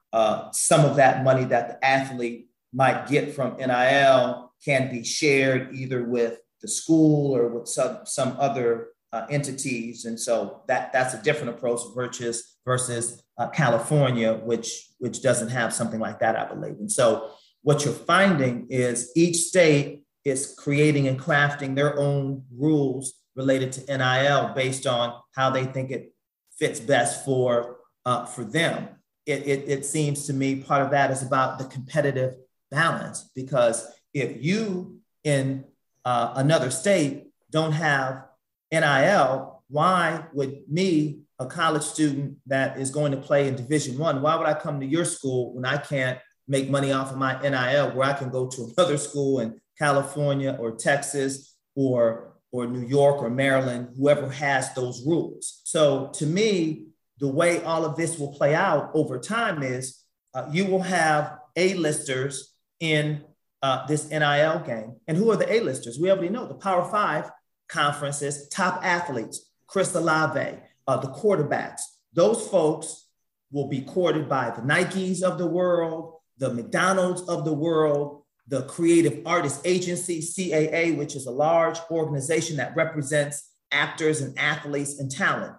some 0.52 0.86
of 0.86 0.96
that 0.96 1.24
money 1.24 1.44
that 1.44 1.68
the 1.68 1.86
athlete 1.86 2.48
might 2.74 3.08
get 3.08 3.34
from 3.36 3.58
NIL 3.58 4.52
can 4.64 4.90
be 4.90 5.04
shared 5.04 5.74
either 5.74 6.04
with 6.04 6.40
the 6.62 6.68
school 6.68 7.36
or 7.36 7.50
with 7.50 7.68
some, 7.68 8.00
some 8.06 8.36
other 8.40 8.90
uh, 9.12 9.26
entities. 9.30 10.06
And 10.06 10.20
so 10.20 10.64
that, 10.68 10.92
that's 10.92 11.14
a 11.14 11.22
different 11.22 11.50
approach 11.50 11.82
versus, 11.96 12.58
versus 12.66 13.22
uh, 13.38 13.50
California, 13.50 14.34
which, 14.34 14.90
which 14.98 15.22
doesn't 15.22 15.50
have 15.50 15.74
something 15.74 16.00
like 16.00 16.20
that, 16.20 16.36
I 16.36 16.46
believe. 16.46 16.80
And 16.80 16.92
so 16.92 17.32
what 17.62 17.86
you're 17.86 17.94
finding 17.94 18.68
is 18.70 19.12
each 19.16 19.38
state 19.38 20.04
is 20.26 20.56
creating 20.58 21.08
and 21.08 21.20
crafting 21.20 21.76
their 21.76 22.00
own 22.00 22.44
rules 22.58 23.14
related 23.36 23.72
to 23.74 23.98
NIL 23.98 24.54
based 24.56 24.88
on 24.88 25.20
how 25.36 25.50
they 25.50 25.66
think 25.66 25.92
it 25.92 26.14
fits 26.58 26.80
best 26.80 27.26
for, 27.26 27.78
uh, 28.06 28.26
for 28.26 28.44
them. 28.44 28.88
It, 29.26 29.48
it, 29.48 29.70
it 29.70 29.86
seems 29.86 30.26
to 30.28 30.34
me 30.34 30.56
part 30.56 30.84
of 30.84 30.92
that 30.92 31.12
is 31.12 31.24
about 31.24 31.58
the 31.58 31.66
competitive 31.66 32.36
balance 32.74 33.30
because 33.36 33.88
if 34.14 34.44
you 34.44 35.00
in 35.24 35.64
uh, 36.06 36.34
another 36.36 36.72
state 36.72 37.28
don't 37.52 37.72
have 37.72 38.26
NIL, 38.72 39.64
why 39.70 40.26
would 40.34 40.64
me, 40.68 41.20
a 41.40 41.46
college 41.46 41.84
student 41.84 42.38
that 42.48 42.80
is 42.80 42.90
going 42.90 43.12
to 43.12 43.18
play 43.18 43.48
in 43.48 43.56
Division 43.56 43.98
One, 43.98 44.22
why 44.22 44.36
would 44.36 44.48
I 44.48 44.54
come 44.54 44.80
to 44.80 44.86
your 44.86 45.06
school 45.06 45.54
when 45.54 45.66
I 45.66 45.78
can't 45.78 46.20
make 46.48 46.70
money 46.70 46.92
off 46.92 47.12
of 47.12 47.18
my 47.18 47.40
NIL, 47.42 47.92
where 47.92 48.10
I 48.10 48.14
can 48.14 48.30
go 48.30 48.48
to 48.48 48.74
another 48.78 48.98
school 48.98 49.40
in 49.40 49.60
California 49.78 50.58
or 50.60 50.76
Texas 50.76 51.56
or 51.76 52.34
or 52.52 52.68
New 52.68 52.88
York 52.88 53.20
or 53.24 53.32
Maryland, 53.32 53.90
whoever 53.98 54.30
has 54.30 54.72
those 54.76 55.04
rules. 55.08 55.62
So 55.64 56.12
to 56.14 56.26
me, 56.28 56.86
the 57.20 57.28
way 57.28 57.64
all 57.64 57.84
of 57.84 57.96
this 57.96 58.20
will 58.20 58.34
play 58.34 58.54
out 58.54 58.92
over 58.94 59.18
time 59.18 59.64
is 59.64 60.04
uh, 60.36 60.48
you 60.52 60.66
will 60.66 60.84
have 60.84 61.40
A-listers 61.56 62.53
in 62.84 63.24
uh, 63.62 63.88
this 63.88 64.10
NIL 64.10 64.60
game. 64.66 64.98
And 65.08 65.16
who 65.16 65.32
are 65.32 65.38
the 65.38 65.52
A-listers? 65.52 65.98
We 65.98 66.12
already 66.12 66.28
know 66.28 66.46
the 66.46 66.54
Power 66.54 66.84
Five 66.92 67.32
conferences, 67.70 68.50
top 68.50 68.82
athletes, 68.84 69.50
Chris 69.68 69.96
Olave, 69.96 70.58
uh, 70.86 70.98
the 70.98 71.08
quarterbacks. 71.08 71.80
Those 72.12 72.46
folks 72.50 73.08
will 73.52 73.70
be 73.70 73.82
courted 73.82 74.28
by 74.28 74.50
the 74.50 74.62
Nikes 74.62 75.24
of 75.24 75.38
the 75.38 75.48
world, 75.48 76.16
the 76.40 76.54
McDonald's 76.54 77.22
of 77.22 77.46
the 77.46 77.54
world, 77.54 78.24
the 78.50 78.64
Creative 78.64 79.26
Artist 79.26 79.62
Agency, 79.64 80.20
CAA, 80.20 80.98
which 80.98 81.16
is 81.16 81.26
a 81.26 81.32
large 81.32 81.80
organization 81.90 82.58
that 82.58 82.76
represents 82.76 83.52
actors 83.72 84.20
and 84.20 84.38
athletes 84.38 85.00
and 85.00 85.10
talent. 85.10 85.56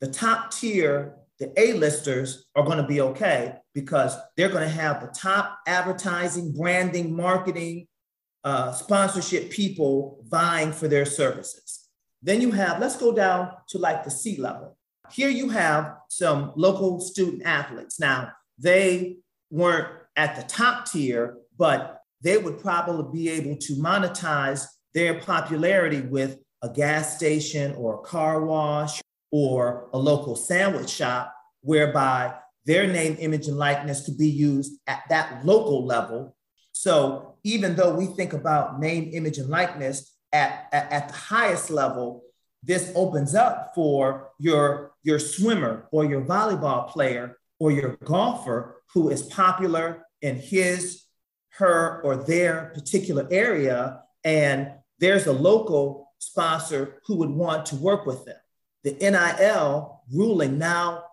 The 0.00 0.08
top 0.08 0.50
tier 0.50 1.16
the 1.38 1.52
A-listers 1.60 2.46
are 2.56 2.64
going 2.64 2.78
to 2.78 2.86
be 2.86 3.02
okay 3.02 3.56
because 3.74 4.16
they're 4.36 4.48
going 4.48 4.68
to 4.68 4.74
have 4.74 5.00
the 5.00 5.08
top 5.08 5.58
advertising, 5.66 6.52
branding, 6.52 7.14
marketing, 7.14 7.86
uh, 8.44 8.72
sponsorship 8.72 9.50
people 9.50 10.24
vying 10.28 10.72
for 10.72 10.86
their 10.86 11.04
services. 11.04 11.88
Then 12.22 12.40
you 12.40 12.52
have, 12.52 12.80
let's 12.80 12.96
go 12.96 13.12
down 13.12 13.52
to 13.68 13.78
like 13.78 14.04
the 14.04 14.10
C 14.10 14.36
level. 14.36 14.76
Here 15.10 15.28
you 15.28 15.50
have 15.50 15.96
some 16.08 16.52
local 16.56 17.00
student 17.00 17.42
athletes. 17.44 18.00
Now, 18.00 18.32
they 18.58 19.18
weren't 19.50 19.88
at 20.16 20.36
the 20.36 20.42
top 20.42 20.90
tier, 20.90 21.36
but 21.58 22.00
they 22.22 22.38
would 22.38 22.60
probably 22.60 23.12
be 23.12 23.28
able 23.30 23.56
to 23.56 23.74
monetize 23.74 24.66
their 24.94 25.20
popularity 25.20 26.00
with 26.00 26.38
a 26.62 26.70
gas 26.70 27.16
station 27.16 27.74
or 27.74 27.96
a 27.96 27.98
car 27.98 28.44
wash 28.44 29.02
or 29.30 29.88
a 29.92 29.98
local 29.98 30.36
sandwich 30.36 30.88
shop 30.88 31.34
whereby 31.60 32.34
their 32.66 32.86
name, 32.86 33.16
image, 33.18 33.48
and 33.48 33.58
likeness 33.58 34.02
to 34.02 34.12
be 34.12 34.28
used 34.28 34.78
at 34.86 35.02
that 35.08 35.44
local 35.44 35.84
level. 35.86 36.36
So 36.72 37.36
even 37.44 37.76
though 37.76 37.94
we 37.94 38.06
think 38.06 38.32
about 38.32 38.80
name, 38.80 39.10
image, 39.12 39.38
and 39.38 39.48
likeness 39.48 40.16
at, 40.32 40.68
at, 40.72 40.90
at 40.92 41.08
the 41.08 41.14
highest 41.14 41.70
level, 41.70 42.22
this 42.62 42.90
opens 42.94 43.34
up 43.34 43.72
for 43.74 44.30
your, 44.38 44.92
your 45.02 45.18
swimmer 45.18 45.86
or 45.92 46.04
your 46.04 46.22
volleyball 46.22 46.88
player 46.88 47.36
or 47.58 47.70
your 47.70 47.96
golfer 48.04 48.82
who 48.94 49.10
is 49.10 49.22
popular 49.24 50.06
in 50.22 50.36
his, 50.36 51.04
her, 51.50 52.00
or 52.02 52.16
their 52.16 52.72
particular 52.74 53.28
area. 53.30 54.00
And 54.24 54.70
there's 54.98 55.26
a 55.26 55.32
local 55.32 56.12
sponsor 56.18 57.00
who 57.06 57.16
would 57.16 57.30
want 57.30 57.66
to 57.66 57.76
work 57.76 58.06
with 58.06 58.24
them 58.24 58.36
the 58.84 58.92
NIL 59.00 60.02
ruling 60.12 60.58
now 60.58 61.04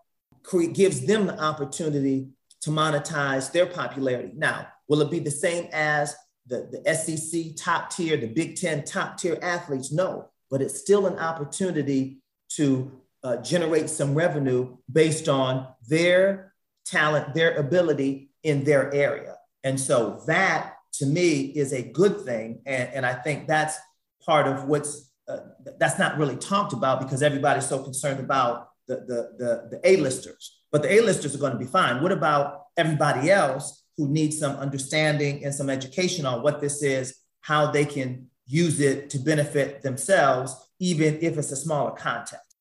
gives 0.73 1.05
them 1.05 1.27
the 1.27 1.39
opportunity 1.39 2.29
to 2.61 2.69
monetize 2.69 3.51
their 3.51 3.65
popularity. 3.65 4.31
Now, 4.35 4.67
will 4.87 5.01
it 5.01 5.11
be 5.11 5.19
the 5.19 5.31
same 5.31 5.69
as 5.71 6.15
the, 6.47 6.81
the 6.83 6.95
SEC 6.95 7.55
top 7.55 7.89
tier, 7.89 8.17
the 8.17 8.27
Big 8.27 8.55
Ten 8.55 8.83
top 8.83 9.17
tier 9.17 9.37
athletes? 9.41 9.91
No, 9.91 10.29
but 10.49 10.61
it's 10.61 10.79
still 10.79 11.07
an 11.07 11.17
opportunity 11.17 12.21
to 12.55 12.91
uh, 13.23 13.37
generate 13.37 13.89
some 13.89 14.15
revenue 14.15 14.77
based 14.91 15.29
on 15.29 15.67
their 15.87 16.53
talent, 16.85 17.33
their 17.33 17.55
ability 17.55 18.31
in 18.43 18.63
their 18.63 18.93
area. 18.93 19.37
And 19.63 19.79
so 19.79 20.21
that 20.27 20.75
to 20.93 21.05
me 21.05 21.41
is 21.41 21.73
a 21.73 21.81
good 21.81 22.21
thing. 22.21 22.61
And, 22.65 22.89
and 22.93 23.05
I 23.05 23.13
think 23.13 23.47
that's 23.47 23.77
part 24.25 24.47
of 24.47 24.65
what's 24.65 25.09
uh, 25.27 25.37
that's 25.77 25.97
not 25.99 26.17
really 26.17 26.35
talked 26.35 26.73
about 26.73 26.99
because 26.99 27.21
everybody's 27.21 27.67
so 27.67 27.81
concerned 27.81 28.19
about 28.19 28.70
the, 28.87 28.95
the, 28.95 29.31
the, 29.37 29.67
the 29.71 29.81
A-listers. 29.83 30.59
But 30.71 30.83
the 30.83 30.93
A-listers 30.93 31.35
are 31.35 31.39
going 31.39 31.53
to 31.53 31.59
be 31.59 31.65
fine. 31.65 32.01
What 32.01 32.11
about 32.11 32.65
everybody 32.77 33.29
else 33.29 33.83
who 33.97 34.07
needs 34.07 34.39
some 34.39 34.55
understanding 34.55 35.43
and 35.43 35.53
some 35.53 35.69
education 35.69 36.25
on 36.25 36.41
what 36.41 36.61
this 36.61 36.81
is, 36.81 37.17
how 37.41 37.71
they 37.71 37.85
can 37.85 38.27
use 38.47 38.79
it 38.79 39.09
to 39.11 39.19
benefit 39.19 39.81
themselves, 39.81 40.55
even 40.79 41.19
if 41.21 41.37
it's 41.37 41.51
a 41.51 41.55
smaller 41.55 41.91
context? 41.91 42.55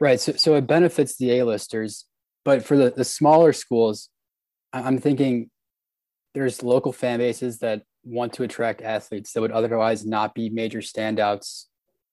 Right. 0.00 0.20
So, 0.20 0.32
so 0.32 0.54
it 0.56 0.66
benefits 0.66 1.16
the 1.16 1.38
A-listers, 1.38 2.04
but 2.44 2.64
for 2.64 2.76
the, 2.76 2.90
the 2.90 3.04
smaller 3.04 3.52
schools, 3.52 4.10
I'm 4.72 4.98
thinking 4.98 5.50
there's 6.34 6.62
local 6.62 6.92
fan 6.92 7.18
bases 7.18 7.60
that 7.60 7.82
want 8.04 8.34
to 8.34 8.42
attract 8.42 8.82
athletes 8.82 9.32
that 9.32 9.40
would 9.40 9.52
otherwise 9.52 10.04
not 10.04 10.34
be 10.34 10.50
major 10.50 10.80
standouts 10.80 11.64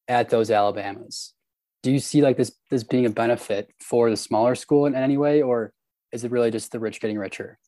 at 0.07 0.29
those 0.29 0.49
Alabamas. 0.49 1.33
Do 1.83 1.91
you 1.91 1.99
see 1.99 2.21
like 2.21 2.37
this 2.37 2.53
this 2.71 2.83
being 2.83 3.05
a 3.05 3.09
benefit 3.09 3.69
for 3.79 4.09
the 4.09 4.17
smaller 4.17 4.55
school 4.55 4.85
in 4.85 4.95
any 4.95 5.17
way, 5.17 5.41
or 5.41 5.73
is 6.11 6.23
it 6.23 6.31
really 6.31 6.49
just 6.49 6.71
the 6.71 6.79
rich 6.79 6.99
getting 7.01 7.17
richer? 7.17 7.59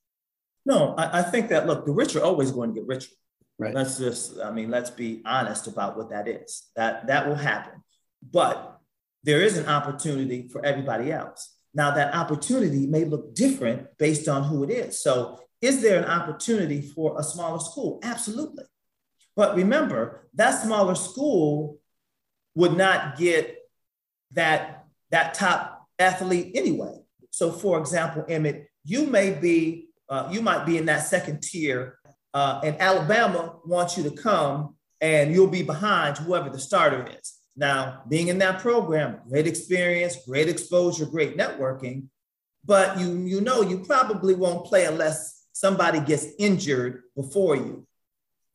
No, 0.65 0.95
I, 0.97 1.19
I 1.19 1.21
think 1.21 1.49
that 1.49 1.67
look, 1.67 1.85
the 1.85 1.91
rich 1.91 2.15
are 2.15 2.23
always 2.23 2.51
going 2.51 2.73
to 2.73 2.79
get 2.79 2.87
richer. 2.87 3.11
Right. 3.57 3.73
Let's 3.73 3.97
just, 3.97 4.39
I 4.39 4.51
mean, 4.51 4.69
let's 4.69 4.89
be 4.89 5.21
honest 5.25 5.67
about 5.67 5.95
what 5.97 6.09
that 6.09 6.27
is. 6.27 6.63
That 6.75 7.07
that 7.07 7.27
will 7.27 7.35
happen. 7.35 7.83
But 8.31 8.79
there 9.23 9.41
is 9.41 9.57
an 9.57 9.67
opportunity 9.67 10.47
for 10.47 10.65
everybody 10.65 11.11
else. 11.11 11.53
Now, 11.73 11.91
that 11.91 12.15
opportunity 12.15 12.87
may 12.87 13.03
look 13.03 13.35
different 13.35 13.97
based 13.97 14.29
on 14.29 14.43
who 14.43 14.63
it 14.63 14.69
is. 14.69 15.01
So, 15.01 15.39
is 15.61 15.81
there 15.81 15.99
an 16.01 16.05
opportunity 16.05 16.81
for 16.81 17.19
a 17.19 17.23
smaller 17.23 17.59
school? 17.59 17.99
Absolutely. 18.03 18.65
But 19.35 19.55
remember, 19.55 20.29
that 20.35 20.61
smaller 20.63 20.95
school 20.95 21.79
would 22.55 22.77
not 22.77 23.17
get 23.17 23.54
that, 24.35 24.85
that 25.11 25.33
top 25.33 25.87
athlete 25.99 26.51
anyway. 26.55 26.95
So, 27.31 27.51
for 27.51 27.79
example, 27.79 28.25
Emmett, 28.29 28.69
you 28.83 29.07
may 29.07 29.31
be, 29.31 29.87
uh, 30.07 30.29
you 30.31 30.41
might 30.41 30.65
be 30.65 30.77
in 30.77 30.85
that 30.85 31.07
second 31.07 31.41
tier 31.41 31.97
uh, 32.35 32.59
and 32.65 32.79
Alabama 32.81 33.55
wants 33.65 33.97
you 33.97 34.03
to 34.03 34.11
come 34.11 34.75
and 34.99 35.33
you'll 35.33 35.47
be 35.47 35.63
behind 35.63 36.17
whoever 36.17 36.49
the 36.49 36.59
starter 36.59 37.07
is. 37.17 37.33
Now, 37.55 38.01
being 38.09 38.27
in 38.27 38.37
that 38.39 38.59
program, 38.59 39.21
great 39.29 39.47
experience, 39.47 40.17
great 40.27 40.49
exposure, 40.49 41.05
great 41.05 41.37
networking, 41.37 42.07
but 42.65 42.99
you 42.99 43.19
you 43.19 43.39
know 43.39 43.61
you 43.61 43.79
probably 43.79 44.35
won't 44.35 44.65
play 44.65 44.83
unless 44.83 45.45
somebody 45.53 46.01
gets 46.01 46.27
injured 46.37 47.03
before 47.15 47.55
you. 47.55 47.87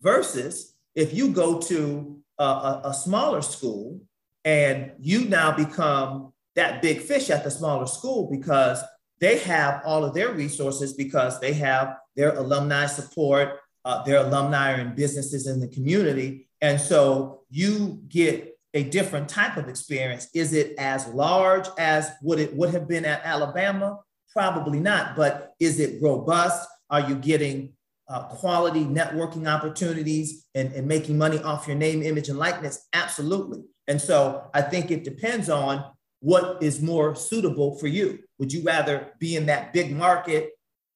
Versus 0.02 0.74
if 0.94 1.14
you 1.14 1.28
go 1.28 1.58
to 1.60 2.20
a, 2.38 2.44
a, 2.44 2.80
a 2.86 2.94
smaller 2.94 3.40
school 3.40 4.00
and 4.44 4.92
you 4.98 5.26
now 5.26 5.54
become 5.54 6.32
that 6.56 6.82
big 6.82 7.00
fish 7.00 7.30
at 7.30 7.44
the 7.44 7.50
smaller 7.50 7.86
school 7.86 8.28
because 8.30 8.82
they 9.20 9.38
have 9.38 9.82
all 9.84 10.04
of 10.04 10.14
their 10.14 10.32
resources 10.32 10.94
because 10.94 11.38
they 11.40 11.52
have 11.52 11.96
their 12.16 12.34
alumni 12.36 12.86
support, 12.86 13.60
uh, 13.84 14.02
their 14.02 14.18
alumni 14.18 14.72
are 14.72 14.80
in 14.80 14.94
businesses 14.94 15.46
in 15.46 15.60
the 15.60 15.68
community. 15.68 16.48
And 16.60 16.80
so 16.80 17.42
you 17.50 18.02
get 18.08 18.58
a 18.74 18.84
different 18.84 19.28
type 19.28 19.56
of 19.56 19.68
experience. 19.68 20.28
Is 20.34 20.52
it 20.52 20.74
as 20.78 21.06
large 21.08 21.66
as 21.78 22.10
what 22.20 22.38
it 22.38 22.54
would 22.54 22.70
have 22.70 22.88
been 22.88 23.04
at 23.04 23.22
Alabama? 23.24 23.98
Probably 24.32 24.80
not, 24.80 25.16
but 25.16 25.54
is 25.58 25.80
it 25.80 26.00
robust? 26.02 26.68
Are 26.88 27.00
you 27.00 27.16
getting 27.16 27.74
uh, 28.08 28.24
quality 28.24 28.84
networking 28.84 29.48
opportunities 29.48 30.46
and, 30.54 30.72
and 30.72 30.86
making 30.86 31.18
money 31.18 31.38
off 31.42 31.66
your 31.66 31.76
name, 31.76 32.02
image, 32.02 32.28
and 32.28 32.38
likeness? 32.38 32.86
Absolutely. 32.92 33.62
And 33.90 34.00
so 34.00 34.48
I 34.54 34.62
think 34.62 34.90
it 34.90 35.04
depends 35.04 35.50
on 35.50 35.84
what 36.20 36.62
is 36.62 36.80
more 36.80 37.14
suitable 37.14 37.76
for 37.76 37.88
you. 37.88 38.20
Would 38.38 38.52
you 38.52 38.62
rather 38.62 39.08
be 39.18 39.36
in 39.36 39.46
that 39.46 39.72
big 39.72 39.94
market 39.94 40.52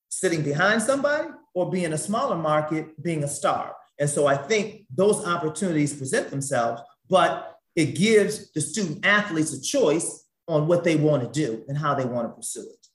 sitting 0.08 0.42
behind 0.42 0.80
somebody 0.80 1.28
or 1.54 1.70
be 1.70 1.84
in 1.84 1.92
a 1.92 1.98
smaller 1.98 2.36
market 2.36 3.02
being 3.02 3.24
a 3.24 3.28
star. 3.28 3.74
And 3.98 4.08
so 4.08 4.26
I 4.26 4.36
think 4.36 4.86
those 4.94 5.24
opportunities 5.26 5.92
present 5.92 6.30
themselves, 6.30 6.82
but 7.08 7.58
it 7.74 7.96
gives 7.96 8.52
the 8.52 8.60
student 8.60 9.04
athletes 9.04 9.52
a 9.52 9.60
choice 9.60 10.24
on 10.46 10.68
what 10.68 10.84
they 10.84 10.96
want 10.96 11.22
to 11.22 11.28
do 11.46 11.64
and 11.68 11.76
how 11.76 11.94
they 11.94 12.04
want 12.04 12.28
to 12.28 12.32
pursue 12.34 12.62
it. 12.62 12.86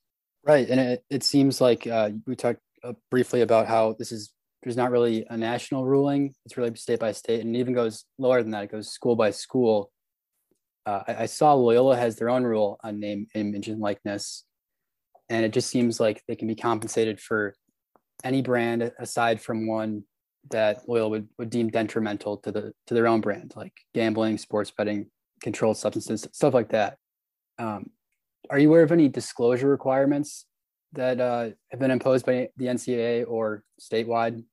Right. 0.46 0.70
And 0.70 0.80
it, 0.80 1.04
it 1.10 1.24
seems 1.24 1.60
like 1.60 1.88
uh, 1.88 2.12
we 2.26 2.36
talked 2.36 2.62
uh, 2.84 2.94
briefly 3.12 3.42
about 3.42 3.68
how 3.68 3.96
this 4.00 4.14
is, 4.14 4.32
there's 4.64 4.78
not 4.78 4.92
really 4.92 5.26
a 5.30 5.38
national 5.38 5.86
ruling. 5.86 6.34
It's 6.46 6.58
really 6.58 6.76
state 6.76 7.00
by 7.00 7.12
state 7.12 7.42
and 7.42 7.56
it 7.56 7.60
even 7.60 7.74
goes 7.74 8.06
lower 8.18 8.42
than 8.42 8.52
that. 8.52 8.66
It 8.66 8.72
goes 8.72 8.90
school 8.90 9.16
by 9.16 9.32
school. 9.32 9.92
Uh, 10.86 11.04
I, 11.08 11.16
I 11.24 11.26
saw 11.26 11.54
Loyola 11.54 11.96
has 11.96 12.16
their 12.16 12.30
own 12.30 12.44
rule 12.44 12.80
on 12.84 13.00
name, 13.00 13.28
image, 13.36 13.70
and 13.70 13.80
likeness. 13.80 14.44
And 15.30 15.46
it 15.46 15.54
just 15.54 15.70
seems 15.70 16.00
like 16.00 16.24
they 16.28 16.36
can 16.36 16.48
be 16.48 16.56
compensated 16.56 17.20
for 17.20 17.54
any 18.24 18.42
brand 18.42 18.92
aside 19.00 19.40
from 19.40 19.68
one 19.68 20.04
that 20.52 20.88
Loyola 20.88 21.10
would, 21.10 21.30
would 21.38 21.50
deem 21.50 21.70
detrimental 21.70 22.38
to 22.38 22.52
the 22.52 22.74
to 22.88 22.94
their 22.94 23.08
own 23.08 23.22
brand, 23.22 23.54
like 23.56 23.74
gambling, 23.94 24.38
sports 24.38 24.72
betting, 24.72 25.08
controlled 25.42 25.78
substances, 25.78 26.28
stuff 26.32 26.54
like 26.54 26.70
that. 26.70 26.98
Um, 27.60 27.92
are 28.50 28.58
you 28.58 28.70
aware 28.70 28.84
of 28.84 28.92
any 28.92 29.10
disclosure 29.10 29.70
requirements 29.70 30.46
that 30.94 31.20
uh, 31.20 31.50
have 31.70 31.80
been 31.80 31.92
imposed 31.92 32.26
by 32.26 32.50
the 32.58 32.66
NCAA 32.66 33.26
or 33.28 33.64
statewide? 33.80 34.44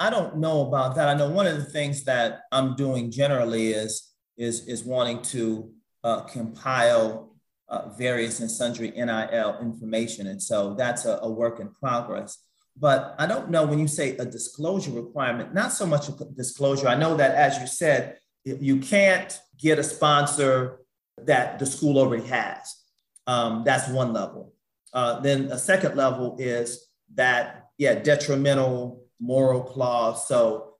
I 0.00 0.10
don't 0.10 0.36
know 0.36 0.66
about 0.66 0.94
that. 0.94 1.08
I 1.08 1.14
know 1.14 1.28
one 1.28 1.46
of 1.46 1.56
the 1.56 1.64
things 1.64 2.04
that 2.04 2.42
I'm 2.52 2.76
doing 2.76 3.10
generally 3.10 3.72
is 3.72 4.12
is 4.36 4.66
is 4.66 4.84
wanting 4.84 5.22
to 5.22 5.70
uh, 6.04 6.20
compile 6.20 7.34
uh, 7.68 7.88
various 7.90 8.40
and 8.40 8.50
sundry 8.50 8.90
NIL 8.92 9.58
information, 9.60 10.28
and 10.28 10.40
so 10.42 10.74
that's 10.74 11.04
a, 11.04 11.18
a 11.22 11.30
work 11.30 11.60
in 11.60 11.70
progress. 11.70 12.38
But 12.76 13.16
I 13.18 13.26
don't 13.26 13.50
know 13.50 13.66
when 13.66 13.80
you 13.80 13.88
say 13.88 14.16
a 14.16 14.24
disclosure 14.24 14.92
requirement, 14.92 15.52
not 15.52 15.72
so 15.72 15.84
much 15.84 16.08
a 16.08 16.12
disclosure. 16.36 16.86
I 16.86 16.94
know 16.94 17.16
that, 17.16 17.34
as 17.34 17.58
you 17.58 17.66
said, 17.66 18.18
you 18.44 18.78
can't 18.78 19.38
get 19.58 19.80
a 19.80 19.82
sponsor 19.82 20.80
that 21.24 21.58
the 21.58 21.66
school 21.66 21.98
already 21.98 22.26
has. 22.28 22.76
Um, 23.26 23.62
that's 23.64 23.88
one 23.88 24.12
level. 24.12 24.54
Uh, 24.92 25.20
then 25.20 25.46
a 25.50 25.58
second 25.58 25.96
level 25.96 26.36
is 26.38 26.88
that, 27.14 27.68
yeah, 27.78 27.96
detrimental 27.96 29.02
moral 29.20 29.62
clause. 29.62 30.26
So 30.28 30.74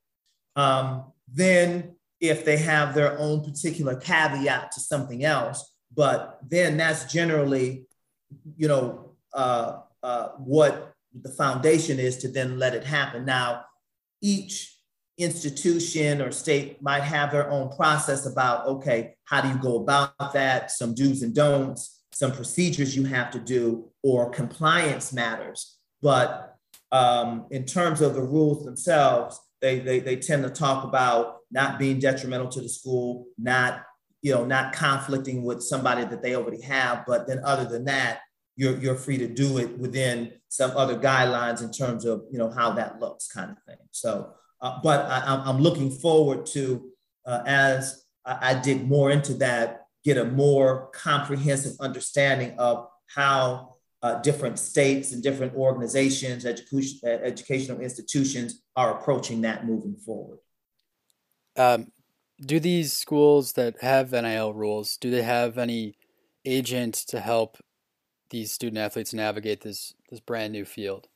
um, 0.57 1.13
then 1.33 1.97
if 2.21 2.45
they 2.45 2.57
have 2.57 2.95
their 2.95 3.19
own 3.19 3.45
particular 3.45 3.97
caveat 3.97 4.73
to 4.73 4.81
something 4.81 5.25
else, 5.25 5.73
but 5.95 6.41
then 6.47 6.77
that's 6.77 7.11
generally, 7.13 7.87
you 8.57 8.69
know, 8.69 9.13
uh, 9.33 9.81
uh, 10.03 10.29
what 10.39 10.95
the 11.23 11.31
foundation 11.31 11.99
is 11.99 12.19
to 12.19 12.29
then 12.29 12.59
let 12.59 12.75
it 12.75 12.85
happen. 12.85 13.25
Now, 13.25 13.65
each 14.21 14.77
institution 15.17 16.23
or 16.23 16.31
state 16.31 16.81
might 16.81 17.03
have 17.03 17.33
their 17.33 17.51
own 17.51 17.71
process 17.71 18.27
about 18.27 18.67
okay, 18.67 19.17
how 19.25 19.41
do 19.41 19.49
you 19.49 19.59
go 19.59 19.77
about 19.77 20.33
that? 20.33 20.71
Some 20.71 20.95
do's 20.95 21.23
and 21.23 21.35
don'ts, 21.35 22.03
some 22.13 22.33
procedures 22.33 22.97
you 22.97 23.05
have 23.05 23.31
to 23.33 23.39
do, 23.39 23.91
or 24.03 24.31
compliance 24.31 25.13
matters. 25.13 25.77
But 26.01 26.48
um, 26.93 27.47
in 27.51 27.65
terms 27.65 28.01
of 28.01 28.15
the 28.15 28.23
rules 28.23 28.65
themselves, 28.65 29.39
they, 29.61 29.81
they, 29.81 29.99
they 30.01 30.17
tend 30.17 30.45
to 30.45 30.51
talk 30.51 30.85
about 30.85 31.39
not 31.51 31.79
being 31.79 31.99
detrimental 31.99 32.49
to 32.49 32.61
the 32.61 32.69
school, 32.69 33.27
not 33.39 33.83
you 34.23 34.35
know 34.35 34.45
not 34.45 34.73
conflicting 34.73 35.45
with 35.45 35.63
somebody 35.63 36.05
that 36.05 36.23
they 36.23 36.35
already 36.35 36.61
have. 36.63 37.05
But 37.07 37.27
then 37.29 37.41
other 37.45 37.65
than 37.65 37.85
that, 37.85 38.21
you're, 38.59 38.77
you're 38.79 38.97
free 38.97 39.17
to 39.19 39.29
do 39.29 39.59
it 39.59 39.79
within 39.79 40.33
some 40.49 40.73
other 40.77 40.99
guidelines 40.99 41.63
in 41.63 41.71
terms 41.71 42.05
of 42.05 42.25
you 42.31 42.39
know 42.39 42.51
how 42.51 42.73
that 42.73 43.01
looks 43.01 43.29
kind 43.29 43.51
of 43.51 43.57
thing 43.67 43.79
so 43.93 44.33
uh, 44.61 44.79
but 44.83 45.07
I, 45.07 45.49
am 45.49 45.59
looking 45.59 45.91
forward 45.91 46.45
to 46.47 46.91
uh, 47.25 47.43
as 47.47 48.05
I, 48.27 48.51
I 48.51 48.55
dig 48.61 48.87
more 48.87 49.11
into 49.11 49.35
that 49.35 49.87
get 50.05 50.19
a 50.19 50.25
more 50.25 50.91
comprehensive 50.93 51.75
understanding 51.81 52.55
of 52.59 52.89
how 53.15 53.77
uh, 54.03 54.21
different 54.21 54.59
states 54.59 55.13
and 55.13 55.23
different 55.23 55.55
organizations 55.55 56.47
education, 56.47 57.01
educational 57.05 57.81
institutions 57.81 58.63
are 58.77 58.99
approaching 58.99 59.41
that 59.41 59.67
moving 59.67 59.97
forward 59.97 60.39
um, 61.57 61.91
do 62.41 62.61
these 62.61 62.93
schools 62.93 63.55
that 63.55 63.81
have 63.81 64.13
NIL 64.13 64.55
rules 64.55 64.97
do 64.97 65.11
they 65.11 65.23
have 65.23 65.59
any 65.59 65.97
agent 66.45 66.95
to 66.95 67.21
help 67.21 67.59
these 68.31 68.53
student 68.53 68.79
athletes 68.79 69.15
navigate 69.15 69.63
this 69.63 69.95
this 70.11 70.21
brand 70.21 70.53
new 70.53 70.65
field? 70.65 71.09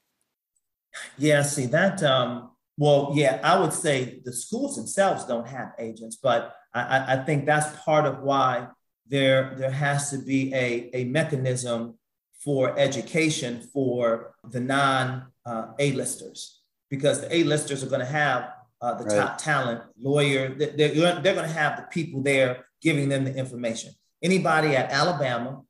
Yeah, 1.16 1.42
see 1.42 1.66
that. 1.66 2.02
Um, 2.02 2.50
well, 2.76 3.12
yeah, 3.14 3.40
I 3.42 3.58
would 3.58 3.72
say 3.72 4.20
the 4.24 4.32
schools 4.32 4.76
themselves 4.76 5.24
don't 5.24 5.46
have 5.46 5.72
agents, 5.78 6.16
but 6.16 6.54
I, 6.74 7.14
I 7.14 7.24
think 7.24 7.46
that's 7.46 7.76
part 7.80 8.06
of 8.06 8.20
why 8.20 8.68
there 9.06 9.54
there 9.58 9.70
has 9.70 10.10
to 10.10 10.18
be 10.18 10.52
a, 10.54 10.90
a 10.94 11.04
mechanism 11.04 11.98
for 12.44 12.78
education 12.78 13.60
for 13.72 14.34
the 14.50 14.60
non 14.60 15.26
uh, 15.46 15.68
A-listers 15.78 16.60
because 16.90 17.20
the 17.20 17.34
A-listers 17.34 17.82
are 17.82 17.88
going 17.88 18.00
to 18.00 18.06
have 18.06 18.52
uh, 18.80 18.94
the 18.94 19.04
right. 19.04 19.16
top 19.16 19.38
talent, 19.38 19.82
lawyer. 19.98 20.54
They're, 20.54 20.72
they're 20.76 21.20
going 21.22 21.48
to 21.48 21.54
have 21.54 21.76
the 21.76 21.84
people 21.90 22.22
there 22.22 22.66
giving 22.82 23.08
them 23.08 23.24
the 23.24 23.34
information. 23.34 23.92
Anybody 24.22 24.76
at 24.76 24.90
Alabama, 24.90 25.62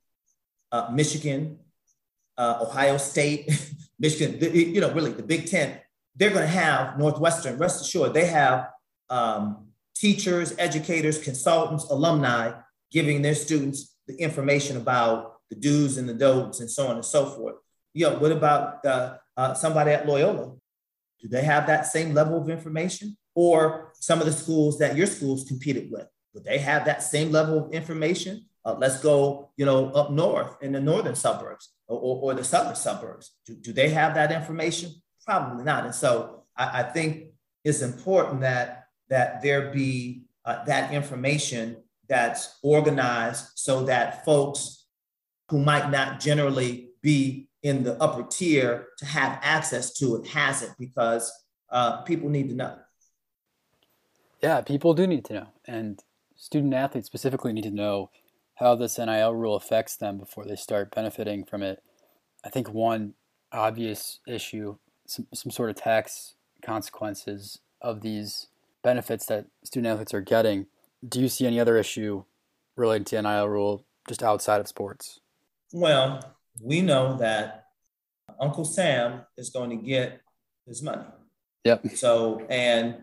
uh, 0.71 0.89
Michigan, 0.91 1.59
uh, 2.37 2.59
Ohio 2.61 2.97
State, 2.97 3.51
Michigan, 3.99 4.39
the, 4.39 4.49
you 4.49 4.81
know, 4.81 4.91
really 4.93 5.11
the 5.11 5.23
Big 5.23 5.45
Ten, 5.47 5.79
they're 6.15 6.31
going 6.31 6.41
to 6.41 6.47
have 6.47 6.97
Northwestern, 6.97 7.57
rest 7.57 7.81
assured, 7.81 8.13
they 8.13 8.25
have 8.25 8.69
um, 9.09 9.67
teachers, 9.95 10.53
educators, 10.57 11.19
consultants, 11.19 11.85
alumni 11.85 12.51
giving 12.91 13.21
their 13.21 13.35
students 13.35 13.95
the 14.07 14.15
information 14.15 14.77
about 14.77 15.32
the 15.49 15.55
do's 15.55 15.97
and 15.97 16.07
the 16.07 16.13
don'ts 16.13 16.59
and 16.59 16.69
so 16.69 16.87
on 16.87 16.95
and 16.95 17.05
so 17.05 17.25
forth. 17.25 17.55
Know, 17.95 18.17
what 18.17 18.31
about 18.31 18.85
uh, 18.85 19.17
uh, 19.37 19.53
somebody 19.53 19.91
at 19.91 20.07
Loyola? 20.07 20.55
Do 21.21 21.27
they 21.27 21.43
have 21.43 21.67
that 21.67 21.85
same 21.85 22.13
level 22.13 22.41
of 22.41 22.49
information? 22.49 23.17
Or 23.35 23.93
some 23.95 24.19
of 24.19 24.25
the 24.25 24.31
schools 24.31 24.77
that 24.79 24.95
your 24.95 25.07
schools 25.07 25.43
competed 25.47 25.91
with, 25.91 26.07
would 26.33 26.43
they 26.43 26.59
have 26.59 26.85
that 26.85 27.01
same 27.01 27.31
level 27.31 27.65
of 27.65 27.73
information? 27.73 28.45
Uh, 28.65 28.75
let's 28.77 29.01
go, 29.01 29.49
you 29.57 29.65
know, 29.65 29.89
up 29.91 30.11
north 30.11 30.55
in 30.61 30.71
the 30.71 30.79
northern 30.79 31.15
suburbs 31.15 31.73
or, 31.87 31.99
or 31.99 32.33
the 32.33 32.43
southern 32.43 32.75
suburbs. 32.75 33.31
Do, 33.45 33.55
do 33.55 33.73
they 33.73 33.89
have 33.89 34.13
that 34.15 34.31
information? 34.31 34.91
Probably 35.25 35.63
not. 35.63 35.85
And 35.85 35.95
so 35.95 36.43
I, 36.55 36.81
I 36.81 36.83
think 36.83 37.27
it's 37.63 37.81
important 37.81 38.41
that 38.41 38.85
that 39.09 39.41
there 39.41 39.71
be 39.71 40.23
uh, 40.45 40.63
that 40.65 40.93
information 40.93 41.77
that's 42.07 42.59
organized 42.63 43.47
so 43.55 43.85
that 43.85 44.25
folks 44.25 44.82
who 45.53 45.59
might 45.59 45.91
not 45.91 46.19
generally 46.19 46.89
be 47.03 47.47
in 47.61 47.83
the 47.83 47.93
upper 48.01 48.23
tier 48.23 48.87
to 48.97 49.05
have 49.05 49.37
access 49.43 49.93
to 49.93 50.15
it 50.15 50.25
has 50.25 50.63
it 50.63 50.71
because 50.79 51.31
uh, 51.69 52.01
people 52.01 52.27
need 52.27 52.49
to 52.49 52.55
know. 52.55 52.75
Yeah, 54.41 54.61
people 54.61 54.95
do 54.95 55.05
need 55.05 55.25
to 55.25 55.33
know. 55.33 55.47
And 55.67 55.99
student 56.35 56.73
athletes 56.73 57.05
specifically 57.05 57.53
need 57.53 57.65
to 57.65 57.69
know 57.69 58.09
how 58.55 58.73
this 58.73 58.97
NIL 58.97 59.35
rule 59.35 59.55
affects 59.55 59.95
them 59.95 60.17
before 60.17 60.43
they 60.43 60.55
start 60.55 60.89
benefiting 60.95 61.43
from 61.45 61.61
it. 61.61 61.83
I 62.43 62.49
think 62.49 62.73
one 62.73 63.13
obvious 63.51 64.21
issue, 64.27 64.77
some, 65.05 65.27
some 65.35 65.51
sort 65.51 65.69
of 65.69 65.75
tax 65.75 66.33
consequences 66.63 67.59
of 67.79 68.01
these 68.01 68.47
benefits 68.81 69.27
that 69.27 69.45
student 69.63 69.93
athletes 69.93 70.15
are 70.15 70.21
getting. 70.21 70.65
Do 71.07 71.21
you 71.21 71.29
see 71.29 71.45
any 71.45 71.59
other 71.59 71.77
issue 71.77 72.23
related 72.75 73.05
to 73.07 73.21
NIL 73.21 73.49
rule 73.49 73.85
just 74.07 74.23
outside 74.23 74.59
of 74.59 74.67
sports? 74.67 75.19
Well, 75.73 76.23
we 76.61 76.81
know 76.81 77.17
that 77.17 77.65
Uncle 78.39 78.63
Sam 78.63 79.21
is 79.37 79.49
going 79.49 79.71
to 79.71 79.75
get 79.75 80.21
his 80.67 80.83
money. 80.83 81.03
Yep. 81.65 81.95
So, 81.95 82.45
and 82.47 82.97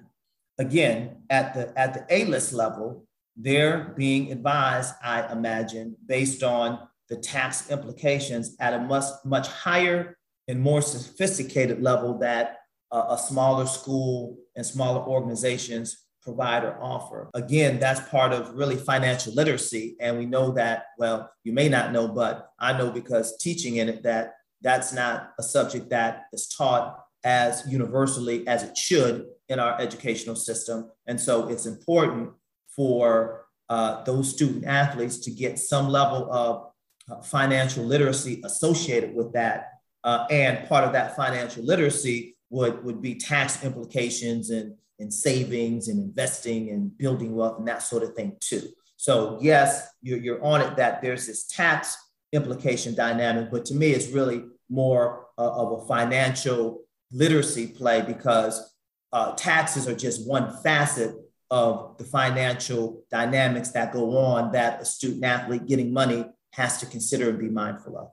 again, 0.59 1.23
at 1.29 1.53
the 1.53 1.79
at 1.79 1.95
the 1.95 2.07
A 2.09 2.27
list 2.27 2.53
level, 2.53 3.07
they're 3.37 3.93
being 3.97 4.31
advised, 4.31 4.95
I 5.03 5.33
imagine, 5.33 5.97
based 6.07 6.45
on 6.45 6.79
the 7.09 7.17
tax 7.17 7.71
implications 7.71 8.57
at 8.61 8.73
a 8.73 8.79
much 8.79 9.05
much 9.25 9.49
higher 9.49 10.17
and 10.47 10.61
more 10.61 10.81
sophisticated 10.81 11.83
level 11.83 12.19
that 12.19 12.59
uh, 12.93 13.07
a 13.11 13.19
smaller 13.19 13.67
school 13.67 14.39
and 14.55 14.65
smaller 14.65 15.01
organizations 15.01 16.07
provide 16.23 16.65
or 16.65 16.77
offer. 16.81 17.31
Again, 17.35 17.79
that's 17.79 18.07
part 18.09 18.33
of 18.33 18.55
really 18.55 18.77
financial 18.77 19.33
literacy. 19.33 19.97
And 20.01 20.19
we 20.19 20.27
know 20.27 20.53
that, 20.53 20.87
well, 20.99 21.31
you 21.45 21.53
may 21.53 21.69
not 21.69 21.93
know, 21.93 22.09
but 22.09 22.51
I 22.59 22.77
know 22.77 22.91
because 22.91 23.37
teaching 23.39 23.77
in 23.77 23.89
it 23.89 24.03
that 24.03 24.35
that's 24.63 24.93
not 24.93 25.33
a 25.39 25.43
subject 25.43 25.91
that 25.91 26.25
is 26.33 26.47
taught 26.49 27.03
as 27.25 27.65
universally 27.67 28.47
as 28.47 28.63
it 28.63 28.77
should 28.77 29.27
in 29.49 29.59
our 29.59 29.81
educational 29.81 30.37
system. 30.37 30.91
And 31.07 31.21
so 31.21 31.49
it's 31.49 31.67
important 31.67 32.31
for 32.75 33.47
uh, 33.69 34.03
those 34.05 34.31
student 34.31 34.65
athletes 34.65 35.19
to 35.19 35.31
get 35.31 35.59
some 35.59 35.89
level 35.89 36.31
of 36.33 36.73
uh, 37.11 37.23
financial 37.23 37.85
literacy 37.85 38.43
associated 38.45 39.15
with 39.15 39.33
that. 39.33 39.69
Uh, 40.05 40.27
and 40.31 40.69
part 40.69 40.85
of 40.85 40.93
that 40.93 41.17
financial 41.17 41.63
literacy 41.63 42.37
would, 42.51 42.83
would 42.85 43.01
be 43.01 43.15
tax 43.15 43.65
implications 43.65 44.51
and, 44.51 44.75
and 45.01 45.13
savings 45.13 45.89
and 45.89 45.99
investing 45.99 46.71
and 46.71 46.97
building 46.97 47.35
wealth 47.35 47.59
and 47.59 47.69
that 47.69 47.83
sort 47.83 48.03
of 48.03 48.15
thing 48.15 48.37
too. 48.41 48.63
So 48.97 49.39
yes, 49.41 49.89
you're, 50.03 50.19
you're 50.19 50.45
on 50.45 50.61
it 50.61 50.77
that 50.77 51.01
there's 51.01 51.27
this 51.27 51.47
tax 51.47 51.97
implication 52.33 52.95
dynamic, 52.95 53.51
but 53.51 53.65
to 53.67 53.75
me, 53.75 53.93
it's 53.93 54.09
really 54.09 54.45
more 54.69 55.27
uh, 55.39 55.51
of 55.51 55.83
a 55.83 55.87
financial 55.87 56.83
literacy 57.11 57.67
play 57.67 58.03
because 58.03 58.75
uh, 59.13 59.33
taxes 59.35 59.89
are 59.89 59.95
just 59.95 60.29
one 60.29 60.57
facet 60.63 61.15
of 61.51 61.97
the 61.99 62.05
financial 62.05 63.03
dynamics 63.11 63.71
that 63.71 63.93
go 63.93 64.17
on 64.17 64.53
that 64.53 64.81
a 64.81 64.85
student 64.85 65.25
athlete 65.25 65.67
getting 65.67 65.93
money 65.93 66.25
has 66.53 66.79
to 66.79 66.87
consider 66.87 67.31
and 67.31 67.39
be 67.39 67.49
mindful 67.49 67.97
of. 67.99 68.09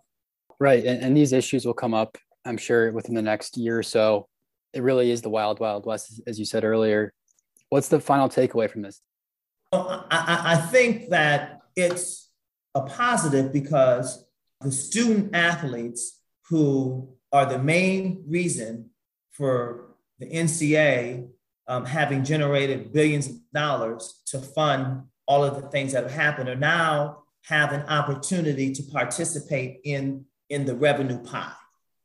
Right. 0.60 0.84
And, 0.84 1.04
and 1.04 1.16
these 1.16 1.34
issues 1.34 1.66
will 1.66 1.74
come 1.74 1.94
up, 1.94 2.18
I'm 2.46 2.58
sure, 2.58 2.92
within 2.92 3.14
the 3.14 3.22
next 3.22 3.58
year 3.58 3.78
or 3.78 3.84
so. 3.84 4.28
It 4.78 4.84
really 4.84 5.10
is 5.10 5.24
the 5.24 5.30
wild, 5.30 5.60
wild 5.60 5.86
west, 5.88 6.22
as 6.28 6.38
you 6.38 6.46
said 6.46 6.64
earlier. 6.64 7.12
What's 7.70 7.88
the 7.88 8.00
final 8.00 8.30
takeaway 8.30 8.70
from 8.70 8.84
this? 8.84 9.02
Well, 9.74 10.06
I, 10.12 10.42
I 10.46 10.56
think 10.56 11.10
that 11.10 11.62
it's 11.76 12.30
a 12.76 12.82
positive 12.82 13.52
because 13.52 14.24
the 14.62 14.72
student 14.72 15.36
athletes 15.36 16.22
who 16.50 17.10
are 17.32 17.46
the 17.46 17.60
main 17.60 18.24
reason 18.28 18.92
for 19.32 19.96
the 20.20 20.30
NCA 20.30 21.28
um, 21.68 21.86
having 21.86 22.24
generated 22.24 22.94
billions 22.94 23.28
of 23.28 23.36
dollars 23.54 24.22
to 24.28 24.40
fund 24.40 25.04
all 25.28 25.44
of 25.44 25.62
the 25.62 25.70
things 25.70 25.92
that 25.92 26.04
have 26.04 26.12
happened, 26.12 26.50
are 26.50 26.56
now 26.56 27.24
have 27.46 27.74
an 27.74 27.82
opportunity 27.88 28.72
to 28.74 28.84
participate 28.84 29.82
in, 29.84 30.26
in 30.50 30.66
the 30.66 30.76
revenue 30.76 31.22
pie. 31.24 31.52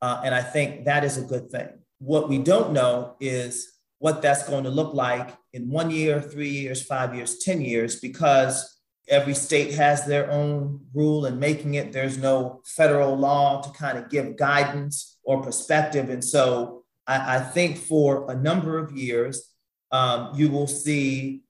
Uh, 0.01 0.21
and 0.25 0.35
I 0.35 0.41
think 0.41 0.85
that 0.85 1.03
is 1.03 1.17
a 1.17 1.21
good 1.21 1.49
thing. 1.49 1.69
What 2.03 2.27
we 2.27 2.37
don't 2.37 2.73
know 2.73 3.15
is 3.19 3.71
what 3.99 4.21
that's 4.21 4.47
going 4.49 4.65
to 4.65 4.69
look 4.69 4.93
like 4.93 5.33
in 5.53 5.69
one 5.69 5.89
year, 5.89 6.19
three 6.19 6.49
years, 6.49 6.81
five 6.83 7.15
years, 7.15 7.37
10 7.37 7.61
years, 7.61 8.01
because 8.01 8.81
every 9.07 9.33
state 9.33 9.73
has 9.75 10.05
their 10.05 10.29
own 10.29 10.81
rule 10.93 11.25
in 11.25 11.39
making 11.39 11.75
it. 11.75 11.93
There's 11.93 12.17
no 12.17 12.61
federal 12.65 13.15
law 13.15 13.61
to 13.61 13.69
kind 13.69 13.97
of 13.97 14.09
give 14.09 14.35
guidance 14.35 15.17
or 15.23 15.41
perspective. 15.41 16.09
And 16.09 16.23
so 16.23 16.83
I, 17.07 17.37
I 17.37 17.39
think 17.39 17.77
for 17.77 18.29
a 18.29 18.35
number 18.35 18.77
of 18.77 18.91
years, 18.91 19.49
um, 19.91 20.31
you 20.35 20.49
will 20.49 20.67
see 20.67 21.43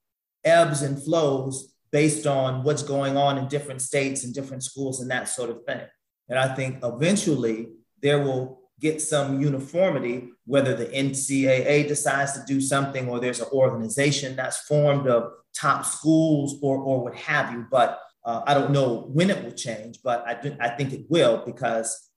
ebbs 0.43 0.83
and 0.83 1.01
flows 1.01 1.73
based 1.91 2.27
on 2.27 2.63
what's 2.63 2.83
going 2.83 3.17
on 3.17 3.37
in 3.37 3.47
different 3.47 3.81
states 3.81 4.23
and 4.23 4.33
different 4.33 4.63
schools 4.63 4.99
and 5.01 5.09
that 5.09 5.29
sort 5.29 5.49
of 5.49 5.63
thing. 5.63 5.81
And 6.29 6.37
I 6.37 6.53
think 6.53 6.79
eventually 6.83 7.69
there 8.01 8.19
will 8.21 8.62
get 8.83 9.01
some 9.01 9.41
uniformity, 9.41 10.29
whether 10.45 10.75
the 10.75 10.87
NCAA 10.87 11.87
decides 11.87 12.33
to 12.33 12.43
do 12.45 12.59
something 12.59 13.07
or 13.07 13.19
there's 13.19 13.39
an 13.39 13.47
organization 13.53 14.35
that's 14.35 14.59
formed 14.67 15.07
of 15.07 15.31
top 15.57 15.85
schools 15.85 16.59
or, 16.61 16.77
or 16.77 17.01
what 17.01 17.15
have 17.15 17.53
you. 17.53 17.65
But 17.71 18.01
uh, 18.25 18.41
I 18.45 18.53
don't 18.53 18.71
know 18.71 19.09
when 19.13 19.29
it 19.29 19.41
will 19.41 19.53
change, 19.53 19.99
but 20.03 20.27
I, 20.27 20.33
do, 20.33 20.55
I 20.59 20.67
think 20.69 20.91
it 20.91 21.05
will 21.09 21.43
because 21.45 22.09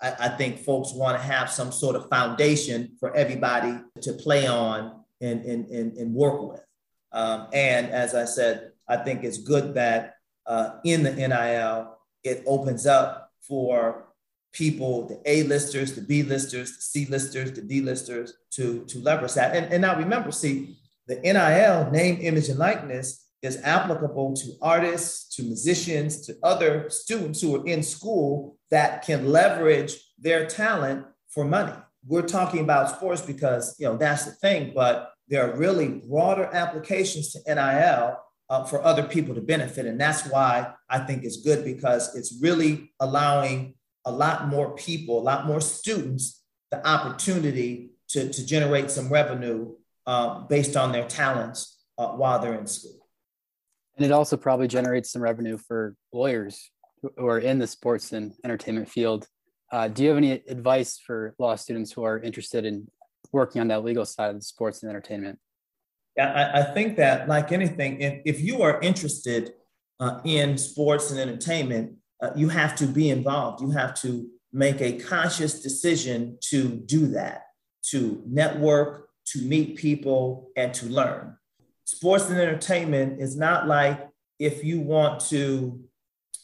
I, 0.00 0.14
I 0.20 0.28
think 0.28 0.60
folks 0.60 0.92
want 0.94 1.18
to 1.18 1.22
have 1.22 1.50
some 1.50 1.72
sort 1.72 1.96
of 1.96 2.08
foundation 2.08 2.96
for 3.00 3.14
everybody 3.16 3.76
to 4.02 4.12
play 4.12 4.46
on 4.46 5.02
and, 5.20 5.44
and, 5.44 5.66
and, 5.66 5.96
and 5.98 6.14
work 6.14 6.40
with. 6.40 6.64
Um, 7.10 7.48
and 7.52 7.88
as 7.88 8.14
I 8.14 8.26
said, 8.26 8.70
I 8.88 8.98
think 8.98 9.24
it's 9.24 9.38
good 9.38 9.74
that 9.74 10.14
uh, 10.46 10.76
in 10.84 11.02
the 11.02 11.12
NIL, 11.12 11.98
it 12.22 12.44
opens 12.46 12.86
up 12.86 13.32
for 13.40 14.11
people, 14.52 15.08
the 15.08 15.20
A 15.24 15.42
listers, 15.44 15.94
the 15.94 16.02
B 16.02 16.22
listers, 16.22 16.76
the 16.76 16.82
C 16.82 17.06
listers, 17.06 17.52
the 17.52 17.62
D 17.62 17.80
listers 17.80 18.34
to, 18.52 18.84
to 18.86 18.98
leverage 19.00 19.34
that. 19.34 19.56
And, 19.56 19.72
and 19.72 19.82
now 19.82 19.96
remember, 19.96 20.30
see, 20.30 20.76
the 21.06 21.16
NIL, 21.16 21.90
name, 21.90 22.18
image, 22.20 22.48
and 22.48 22.58
likeness, 22.58 23.26
is 23.42 23.60
applicable 23.64 24.34
to 24.34 24.52
artists, 24.62 25.34
to 25.34 25.42
musicians, 25.42 26.24
to 26.26 26.36
other 26.44 26.88
students 26.90 27.40
who 27.40 27.56
are 27.56 27.66
in 27.66 27.82
school 27.82 28.56
that 28.70 29.04
can 29.04 29.28
leverage 29.28 29.96
their 30.18 30.46
talent 30.46 31.04
for 31.28 31.44
money. 31.44 31.72
We're 32.06 32.22
talking 32.22 32.60
about 32.60 32.90
sports 32.90 33.20
because 33.20 33.74
you 33.78 33.86
know 33.86 33.96
that's 33.96 34.24
the 34.24 34.32
thing, 34.32 34.72
but 34.74 35.12
there 35.28 35.48
are 35.48 35.56
really 35.56 36.02
broader 36.08 36.48
applications 36.52 37.32
to 37.32 37.54
NIL 37.54 38.16
uh, 38.48 38.64
for 38.64 38.84
other 38.84 39.04
people 39.04 39.34
to 39.34 39.40
benefit. 39.40 39.86
And 39.86 40.00
that's 40.00 40.26
why 40.26 40.72
I 40.88 41.00
think 41.00 41.24
it's 41.24 41.38
good 41.42 41.64
because 41.64 42.14
it's 42.14 42.38
really 42.40 42.92
allowing 43.00 43.74
a 44.04 44.12
lot 44.12 44.48
more 44.48 44.74
people, 44.74 45.20
a 45.20 45.22
lot 45.22 45.46
more 45.46 45.60
students, 45.60 46.42
the 46.70 46.86
opportunity 46.86 47.90
to, 48.08 48.28
to 48.28 48.46
generate 48.46 48.90
some 48.90 49.08
revenue 49.08 49.74
uh, 50.06 50.40
based 50.40 50.76
on 50.76 50.92
their 50.92 51.06
talents 51.06 51.84
uh, 51.98 52.08
while 52.08 52.38
they're 52.38 52.58
in 52.58 52.66
school. 52.66 53.06
And 53.96 54.06
it 54.06 54.12
also 54.12 54.36
probably 54.36 54.68
generates 54.68 55.10
some 55.10 55.22
revenue 55.22 55.58
for 55.58 55.94
lawyers 56.12 56.70
who 57.02 57.26
are 57.26 57.38
in 57.38 57.58
the 57.58 57.66
sports 57.66 58.12
and 58.12 58.32
entertainment 58.44 58.88
field. 58.88 59.26
Uh, 59.70 59.88
do 59.88 60.02
you 60.02 60.08
have 60.08 60.18
any 60.18 60.32
advice 60.32 60.98
for 60.98 61.34
law 61.38 61.54
students 61.56 61.92
who 61.92 62.02
are 62.04 62.18
interested 62.18 62.64
in 62.64 62.88
working 63.32 63.60
on 63.60 63.68
that 63.68 63.84
legal 63.84 64.04
side 64.04 64.30
of 64.30 64.36
the 64.36 64.42
sports 64.42 64.82
and 64.82 64.90
entertainment? 64.90 65.38
Yeah, 66.16 66.32
I, 66.32 66.60
I 66.60 66.74
think 66.74 66.96
that, 66.98 67.28
like 67.28 67.52
anything, 67.52 68.00
if, 68.00 68.20
if 68.24 68.40
you 68.40 68.62
are 68.62 68.80
interested 68.80 69.52
uh, 69.98 70.20
in 70.24 70.58
sports 70.58 71.10
and 71.10 71.18
entertainment, 71.18 71.96
uh, 72.22 72.30
you 72.34 72.48
have 72.48 72.74
to 72.76 72.86
be 72.86 73.10
involved. 73.10 73.60
You 73.60 73.70
have 73.72 73.94
to 74.02 74.28
make 74.52 74.80
a 74.80 74.98
conscious 74.98 75.60
decision 75.60 76.38
to 76.50 76.68
do 76.68 77.08
that, 77.08 77.42
to 77.90 78.22
network, 78.26 79.08
to 79.26 79.42
meet 79.42 79.76
people, 79.76 80.50
and 80.56 80.72
to 80.74 80.86
learn. 80.86 81.36
Sports 81.84 82.30
and 82.30 82.38
entertainment 82.38 83.20
is 83.20 83.36
not 83.36 83.66
like 83.66 84.08
if 84.38 84.64
you 84.64 84.80
want 84.80 85.20
to 85.20 85.82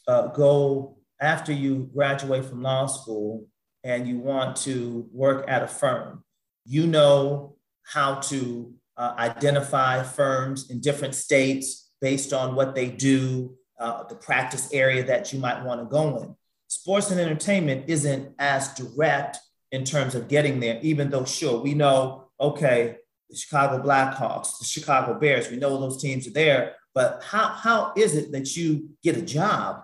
uh, 0.07 0.27
go 0.27 0.97
after 1.19 1.51
you 1.51 1.89
graduate 1.93 2.45
from 2.45 2.61
law 2.61 2.85
school 2.85 3.47
and 3.83 4.07
you 4.07 4.19
want 4.19 4.55
to 4.57 5.07
work 5.11 5.45
at 5.47 5.63
a 5.63 5.67
firm 5.67 6.23
you 6.69 6.85
know 6.85 7.55
how 7.83 8.15
to 8.15 8.71
uh, 8.95 9.15
identify 9.17 10.03
firms 10.03 10.69
in 10.69 10.79
different 10.79 11.15
states 11.15 11.89
based 11.99 12.31
on 12.31 12.53
what 12.53 12.75
they 12.75 12.89
do, 12.89 13.55
uh, 13.79 14.03
the 14.03 14.15
practice 14.15 14.69
area 14.73 15.03
that 15.03 15.31
you 15.31 15.39
might 15.39 15.63
want 15.63 15.81
to 15.81 15.85
go 15.85 16.17
in. 16.17 16.35
Sports 16.67 17.09
and 17.11 17.19
entertainment 17.19 17.85
isn't 17.87 18.33
as 18.37 18.73
direct 18.73 19.37
in 19.71 19.83
terms 19.83 20.15
of 20.15 20.27
getting 20.27 20.59
there, 20.59 20.79
even 20.81 21.09
though, 21.09 21.25
sure, 21.25 21.59
we 21.61 21.73
know, 21.73 22.29
okay, 22.39 22.97
the 23.29 23.35
Chicago 23.37 23.81
Blackhawks, 23.83 24.59
the 24.59 24.65
Chicago 24.65 25.19
Bears. 25.19 25.49
We 25.49 25.57
know 25.57 25.79
those 25.79 26.01
teams 26.01 26.27
are 26.27 26.31
there, 26.31 26.75
but 26.93 27.23
how, 27.23 27.47
how 27.47 27.93
is 27.95 28.15
it 28.15 28.31
that 28.31 28.55
you 28.55 28.89
get 29.03 29.17
a 29.17 29.21
job 29.21 29.83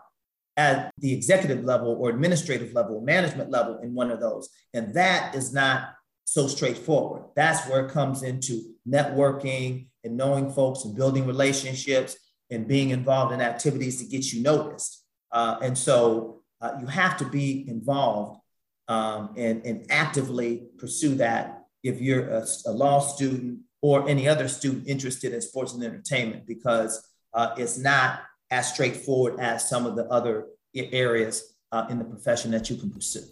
at 0.58 0.92
the 0.98 1.14
executive 1.14 1.64
level 1.64 1.96
or 2.00 2.10
administrative 2.10 2.74
level, 2.74 3.02
management 3.02 3.52
level 3.52 3.80
in 3.80 3.94
one 3.94 4.12
of 4.12 4.20
those? 4.20 4.50
And 4.74 4.94
that 4.96 5.36
is 5.36 5.54
not 5.54 5.90
so 6.26 6.48
straightforward. 6.48 7.24
That's 7.36 7.68
where 7.70 7.86
it 7.86 7.92
comes 7.92 8.24
into 8.24 8.74
networking 8.88 9.88
and 10.04 10.18
knowing 10.18 10.52
folks 10.52 10.84
and 10.86 10.96
building 10.96 11.28
relationships 11.28 12.18
and 12.52 12.68
being 12.68 12.90
involved 12.90 13.34
in 13.34 13.42
activities 13.42 13.98
to 14.02 14.06
get 14.06 14.32
you 14.32 14.42
noticed. 14.42 15.04
Uh, 15.32 15.58
and 15.62 15.78
so 15.78 16.42
uh, 16.62 16.74
you 16.80 16.88
have 16.88 17.18
to 17.18 17.26
be 17.26 17.66
involved 17.68 18.40
um, 18.88 19.34
and, 19.36 19.66
and 19.66 19.86
actively 19.90 20.68
pursue 20.78 21.16
that 21.16 21.64
if 21.84 22.00
you're 22.00 22.30
a, 22.30 22.46
a, 22.68 22.72
law 22.72 23.00
student 23.00 23.60
or 23.82 24.08
any 24.08 24.28
other 24.28 24.48
student 24.48 24.88
interested 24.88 25.34
in 25.34 25.42
sports 25.42 25.74
and 25.74 25.84
entertainment, 25.84 26.48
because 26.48 27.08
uh, 27.34 27.54
it's 27.58 27.78
not 27.78 28.22
as 28.52 28.72
straightforward 28.72 29.40
as 29.40 29.68
some 29.68 29.86
of 29.86 29.96
the 29.96 30.06
other 30.06 30.48
areas 30.76 31.56
uh, 31.72 31.86
in 31.90 32.00
the 32.00 32.06
profession 32.06 32.52
that 32.52 32.70
you 32.70 32.76
can 32.76 32.90
pursue. 32.90 33.24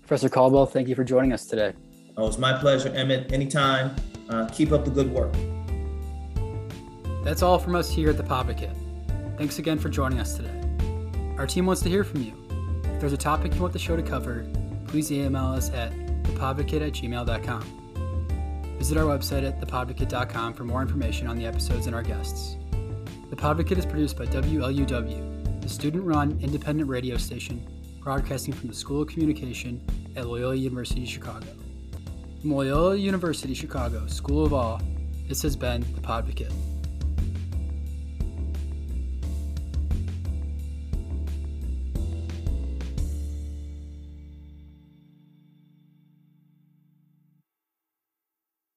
Professor 0.00 0.28
Caldwell, 0.28 0.66
thank 0.66 0.88
you 0.88 0.94
for 0.94 1.04
joining 1.04 1.32
us 1.32 1.46
today. 1.46 1.72
Oh, 2.16 2.26
it's 2.28 2.38
my 2.38 2.56
pleasure, 2.58 2.90
Emmett. 2.90 3.32
Anytime. 3.32 3.94
Uh, 4.28 4.46
keep 4.48 4.72
up 4.72 4.84
the 4.84 4.90
good 4.90 5.10
work. 5.12 5.32
That's 7.26 7.42
all 7.42 7.58
from 7.58 7.74
us 7.74 7.90
here 7.90 8.08
at 8.08 8.16
the 8.16 8.22
Podvocate. 8.22 8.72
Thanks 9.36 9.58
again 9.58 9.80
for 9.80 9.88
joining 9.88 10.20
us 10.20 10.36
today. 10.36 10.62
Our 11.38 11.46
team 11.48 11.66
wants 11.66 11.82
to 11.82 11.88
hear 11.88 12.04
from 12.04 12.22
you. 12.22 12.32
If 12.84 13.00
there's 13.00 13.12
a 13.12 13.16
topic 13.16 13.52
you 13.52 13.60
want 13.60 13.72
the 13.72 13.80
show 13.80 13.96
to 13.96 14.02
cover, 14.02 14.46
please 14.86 15.10
email 15.10 15.46
us 15.46 15.70
at 15.70 15.90
thepodvocate 16.22 16.86
at 16.86 16.92
gmail.com. 16.92 18.76
Visit 18.78 18.96
our 18.96 19.02
website 19.06 19.44
at 19.44 19.60
thepodvocate.com 19.60 20.54
for 20.54 20.62
more 20.62 20.82
information 20.82 21.26
on 21.26 21.36
the 21.36 21.44
episodes 21.44 21.86
and 21.86 21.96
our 21.96 22.02
guests. 22.04 22.58
The 23.28 23.34
Podvocate 23.34 23.78
is 23.78 23.86
produced 23.86 24.16
by 24.16 24.26
WLUW, 24.26 25.60
the 25.60 25.68
student 25.68 26.04
run 26.04 26.38
independent 26.40 26.88
radio 26.88 27.16
station 27.16 27.60
broadcasting 28.04 28.54
from 28.54 28.68
the 28.68 28.74
School 28.74 29.02
of 29.02 29.08
Communication 29.08 29.84
at 30.14 30.28
Loyola 30.28 30.54
University 30.54 31.04
Chicago. 31.04 31.48
From 32.40 32.52
Loyola 32.54 32.94
University 32.94 33.52
Chicago 33.52 34.06
School 34.06 34.44
of 34.44 34.52
Law, 34.52 34.80
this 35.26 35.42
has 35.42 35.56
been 35.56 35.80
The 35.96 36.00
Podvocate. 36.00 36.75